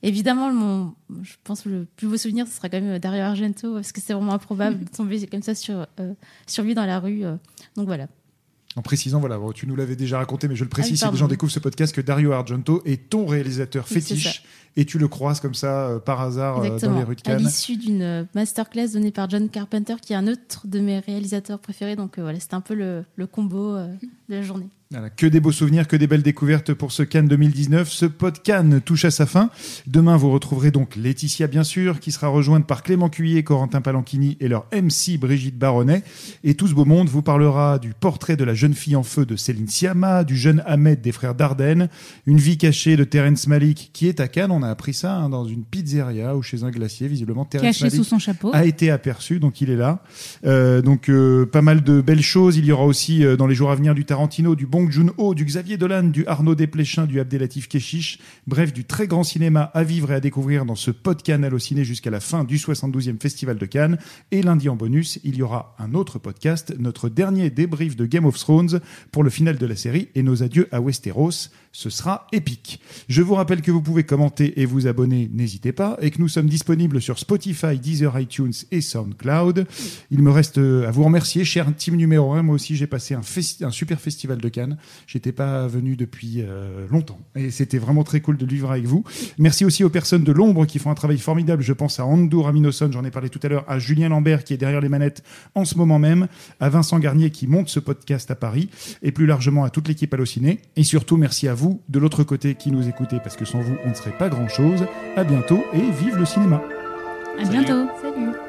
évidemment, 0.03 0.51
mon, 0.51 0.93
je 1.21 1.33
pense 1.43 1.61
que 1.61 1.69
le 1.69 1.85
plus 1.95 2.07
beau 2.07 2.17
souvenir, 2.17 2.47
ce 2.47 2.53
sera 2.57 2.67
quand 2.69 2.81
même 2.81 2.99
Dario 2.99 3.21
Argento, 3.21 3.75
parce 3.75 3.91
que 3.93 4.01
c'est 4.01 4.13
vraiment 4.13 4.33
improbable 4.33 4.83
de 4.83 4.89
tomber 4.89 5.25
comme 5.27 5.41
ça 5.41 5.55
sur, 5.55 5.87
sur 6.47 6.63
lui 6.63 6.73
dans 6.75 6.85
la 6.85 6.99
rue. 6.99 7.21
donc 7.77 7.85
voilà. 7.85 8.07
En 8.77 8.81
précisant, 8.81 9.19
voilà, 9.19 9.37
tu 9.53 9.67
nous 9.67 9.75
l'avais 9.75 9.97
déjà 9.97 10.17
raconté, 10.17 10.47
mais 10.47 10.55
je 10.55 10.63
le 10.63 10.69
Ah 10.71 10.75
précise 10.75 10.99
si 10.99 11.09
les 11.11 11.17
gens 11.17 11.27
découvrent 11.27 11.51
ce 11.51 11.59
podcast, 11.59 11.93
que 11.93 11.99
Dario 12.01 12.31
Argento 12.31 12.81
est 12.85 13.09
ton 13.09 13.25
réalisateur 13.25 13.85
Oui, 13.89 13.95
fétiche 14.01 14.43
et 14.77 14.85
tu 14.85 14.97
le 14.97 15.09
croises 15.09 15.41
comme 15.41 15.53
ça 15.53 15.87
euh, 15.89 15.99
par 15.99 16.21
hasard 16.21 16.59
euh, 16.63 16.79
dans 16.79 16.95
les 16.97 17.03
rues 17.03 17.15
de 17.17 17.21
À 17.21 17.23
Cannes. 17.35 17.39
l'issue 17.43 17.75
d'une 17.75 18.01
euh, 18.01 18.23
masterclass 18.33 18.87
donnée 18.93 19.11
par 19.11 19.29
John 19.29 19.49
Carpenter, 19.49 19.95
qui 20.01 20.13
est 20.13 20.15
un 20.15 20.27
autre 20.27 20.65
de 20.67 20.79
mes 20.79 20.99
réalisateurs 20.99 21.59
préférés. 21.59 21.97
Donc 21.97 22.17
euh, 22.17 22.21
voilà, 22.21 22.39
c'était 22.39 22.53
un 22.53 22.61
peu 22.61 22.73
le, 22.73 23.03
le 23.17 23.27
combo 23.27 23.75
euh, 23.75 23.87
de 24.29 24.35
la 24.35 24.41
journée. 24.41 24.69
Voilà, 24.91 25.09
que 25.09 25.25
des 25.25 25.39
beaux 25.39 25.53
souvenirs, 25.53 25.87
que 25.87 25.95
des 25.95 26.05
belles 26.05 26.21
découvertes 26.21 26.73
pour 26.73 26.91
ce 26.91 27.01
Cannes 27.01 27.29
2019. 27.29 27.89
Ce 27.89 28.05
pod 28.05 28.41
Cannes 28.41 28.81
touche 28.81 29.05
à 29.05 29.11
sa 29.11 29.25
fin. 29.25 29.49
Demain, 29.87 30.17
vous 30.17 30.29
retrouverez 30.31 30.69
donc 30.69 30.97
Laetitia, 30.97 31.47
bien 31.47 31.63
sûr, 31.63 32.01
qui 32.01 32.11
sera 32.11 32.27
rejointe 32.27 32.67
par 32.67 32.83
Clément 32.83 33.07
Cuillet, 33.07 33.41
Corentin 33.41 33.79
Palanchini 33.79 34.35
et 34.41 34.49
leur 34.49 34.65
MC 34.73 35.17
Brigitte 35.17 35.57
Baronnet. 35.57 36.03
Et 36.43 36.55
tout 36.55 36.67
ce 36.67 36.73
beau 36.73 36.83
monde 36.83 37.07
vous 37.07 37.21
parlera 37.21 37.79
du 37.79 37.93
portrait 37.93 38.35
de 38.35 38.43
la 38.43 38.53
jeune 38.53 38.73
fille 38.73 38.97
en 38.97 39.03
feu 39.03 39.25
de 39.25 39.37
Céline 39.37 39.69
Sciamma, 39.69 40.25
du 40.25 40.35
jeune 40.35 40.61
Ahmed 40.65 40.99
des 40.99 41.13
frères 41.13 41.35
Dardenne, 41.35 41.87
une 42.25 42.39
vie 42.39 42.57
cachée 42.57 42.97
de 42.97 43.05
Terence 43.05 43.47
Malik, 43.47 43.91
qui 43.93 44.09
est 44.09 44.19
à 44.19 44.27
Cannes. 44.27 44.51
On 44.51 44.61
a 44.61 44.67
appris 44.67 44.93
ça 44.93 45.15
hein, 45.15 45.29
dans 45.29 45.45
une 45.45 45.63
pizzeria 45.63 46.35
ou 46.35 46.41
chez 46.41 46.65
un 46.65 46.69
glacier, 46.69 47.07
visiblement. 47.07 47.45
Terrence 47.45 47.67
Caché 47.67 47.85
Malick 47.85 47.95
sous 47.95 48.03
son 48.03 48.19
chapeau. 48.19 48.51
a 48.53 48.65
été 48.65 48.91
aperçu, 48.91 49.39
donc 49.39 49.61
il 49.61 49.69
est 49.69 49.77
là. 49.77 50.03
Euh, 50.45 50.81
donc 50.81 51.07
euh, 51.07 51.45
pas 51.45 51.61
mal 51.61 51.81
de 51.81 52.01
belles 52.01 52.21
choses. 52.21 52.57
Il 52.57 52.65
y 52.65 52.73
aura 52.73 52.83
aussi 52.83 53.23
euh, 53.23 53.37
dans 53.37 53.47
les 53.47 53.55
jours 53.55 53.71
à 53.71 53.75
venir 53.75 53.95
du 53.95 54.03
Tarantino, 54.03 54.53
du 54.55 54.65
Du 54.87 55.45
Xavier 55.45 55.77
Dolan, 55.77 56.03
du 56.03 56.25
Arnaud 56.25 56.55
Desplechin, 56.55 57.05
du 57.05 57.19
Abdelatif 57.19 57.67
Keshish. 57.67 58.17
Bref, 58.47 58.73
du 58.73 58.83
très 58.83 59.05
grand 59.05 59.23
cinéma 59.23 59.63
à 59.73 59.83
vivre 59.83 60.11
et 60.11 60.15
à 60.15 60.19
découvrir 60.19 60.65
dans 60.65 60.75
ce 60.75 60.89
podcast 60.89 61.43
Allociné 61.43 61.83
jusqu'à 61.83 62.09
la 62.09 62.19
fin 62.19 62.43
du 62.43 62.57
72e 62.57 63.21
Festival 63.21 63.57
de 63.57 63.65
Cannes. 63.65 63.97
Et 64.31 64.41
lundi 64.41 64.69
en 64.69 64.75
bonus, 64.75 65.19
il 65.23 65.35
y 65.35 65.43
aura 65.43 65.75
un 65.77 65.93
autre 65.93 66.17
podcast, 66.17 66.73
notre 66.79 67.09
dernier 67.09 67.49
débrief 67.51 67.95
de 67.95 68.05
Game 68.05 68.25
of 68.25 68.37
Thrones 68.39 68.79
pour 69.11 69.23
le 69.23 69.29
final 69.29 69.57
de 69.57 69.65
la 69.65 69.75
série 69.75 70.09
et 70.15 70.23
nos 70.23 70.41
adieux 70.41 70.67
à 70.71 70.81
Westeros. 70.81 71.49
Ce 71.73 71.89
sera 71.89 72.27
épique. 72.33 72.81
Je 73.07 73.21
vous 73.21 73.35
rappelle 73.35 73.61
que 73.61 73.71
vous 73.71 73.81
pouvez 73.81 74.03
commenter 74.03 74.59
et 74.59 74.65
vous 74.65 74.87
abonner, 74.87 75.29
n'hésitez 75.31 75.71
pas, 75.71 75.97
et 76.01 76.11
que 76.11 76.19
nous 76.19 76.27
sommes 76.27 76.47
disponibles 76.47 77.01
sur 77.01 77.17
Spotify, 77.17 77.79
Deezer, 77.79 78.19
iTunes 78.19 78.53
et 78.71 78.81
SoundCloud. 78.81 79.65
Il 80.09 80.21
me 80.21 80.31
reste 80.31 80.57
euh, 80.57 80.87
à 80.87 80.91
vous 80.91 81.03
remercier, 81.03 81.45
cher 81.45 81.73
team 81.77 81.95
numéro 81.95 82.33
1. 82.33 82.43
Moi 82.43 82.55
aussi, 82.55 82.75
j'ai 82.75 82.87
passé 82.87 83.15
un 83.15 83.71
super 83.71 84.01
festival 84.01 84.39
de 84.39 84.49
Cannes. 84.49 84.70
J'étais 85.07 85.31
pas 85.31 85.67
venu 85.67 85.95
depuis 85.95 86.37
euh, 86.39 86.87
longtemps 86.89 87.19
et 87.35 87.51
c'était 87.51 87.77
vraiment 87.77 88.03
très 88.03 88.21
cool 88.21 88.37
de 88.37 88.45
le 88.45 88.51
vivre 88.51 88.71
avec 88.71 88.85
vous. 88.85 89.03
Merci 89.37 89.65
aussi 89.65 89.83
aux 89.83 89.89
personnes 89.89 90.23
de 90.23 90.31
l'ombre 90.31 90.65
qui 90.65 90.79
font 90.79 90.91
un 90.91 90.95
travail 90.95 91.17
formidable. 91.17 91.63
Je 91.63 91.73
pense 91.73 91.99
à 91.99 92.05
Andour 92.05 92.47
Aminoson, 92.47 92.89
j'en 92.91 93.03
ai 93.03 93.11
parlé 93.11 93.29
tout 93.29 93.39
à 93.43 93.47
l'heure, 93.47 93.65
à 93.67 93.79
Julien 93.79 94.09
Lambert 94.09 94.43
qui 94.43 94.53
est 94.53 94.57
derrière 94.57 94.81
les 94.81 94.89
manettes 94.89 95.23
en 95.55 95.65
ce 95.65 95.77
moment 95.77 95.99
même, 95.99 96.27
à 96.59 96.69
Vincent 96.69 96.99
Garnier 96.99 97.29
qui 97.29 97.47
monte 97.47 97.69
ce 97.69 97.79
podcast 97.79 98.31
à 98.31 98.35
Paris 98.35 98.69
et 99.01 99.11
plus 99.11 99.25
largement 99.25 99.63
à 99.63 99.69
toute 99.69 99.87
l'équipe 99.87 100.13
Allociné. 100.13 100.59
Et 100.75 100.83
surtout, 100.83 101.17
merci 101.17 101.47
à 101.47 101.53
vous 101.53 101.81
de 101.89 101.99
l'autre 101.99 102.23
côté 102.23 102.55
qui 102.55 102.71
nous 102.71 102.87
écoutez 102.87 103.17
parce 103.23 103.35
que 103.35 103.45
sans 103.45 103.61
vous, 103.61 103.75
on 103.85 103.89
ne 103.89 103.93
serait 103.93 104.17
pas 104.17 104.29
grand 104.29 104.47
chose. 104.47 104.85
À 105.15 105.23
bientôt 105.23 105.63
et 105.73 105.91
vive 106.03 106.17
le 106.17 106.25
cinéma. 106.25 106.61
À 107.39 107.45
bientôt. 107.45 107.87
Salut 108.01 108.40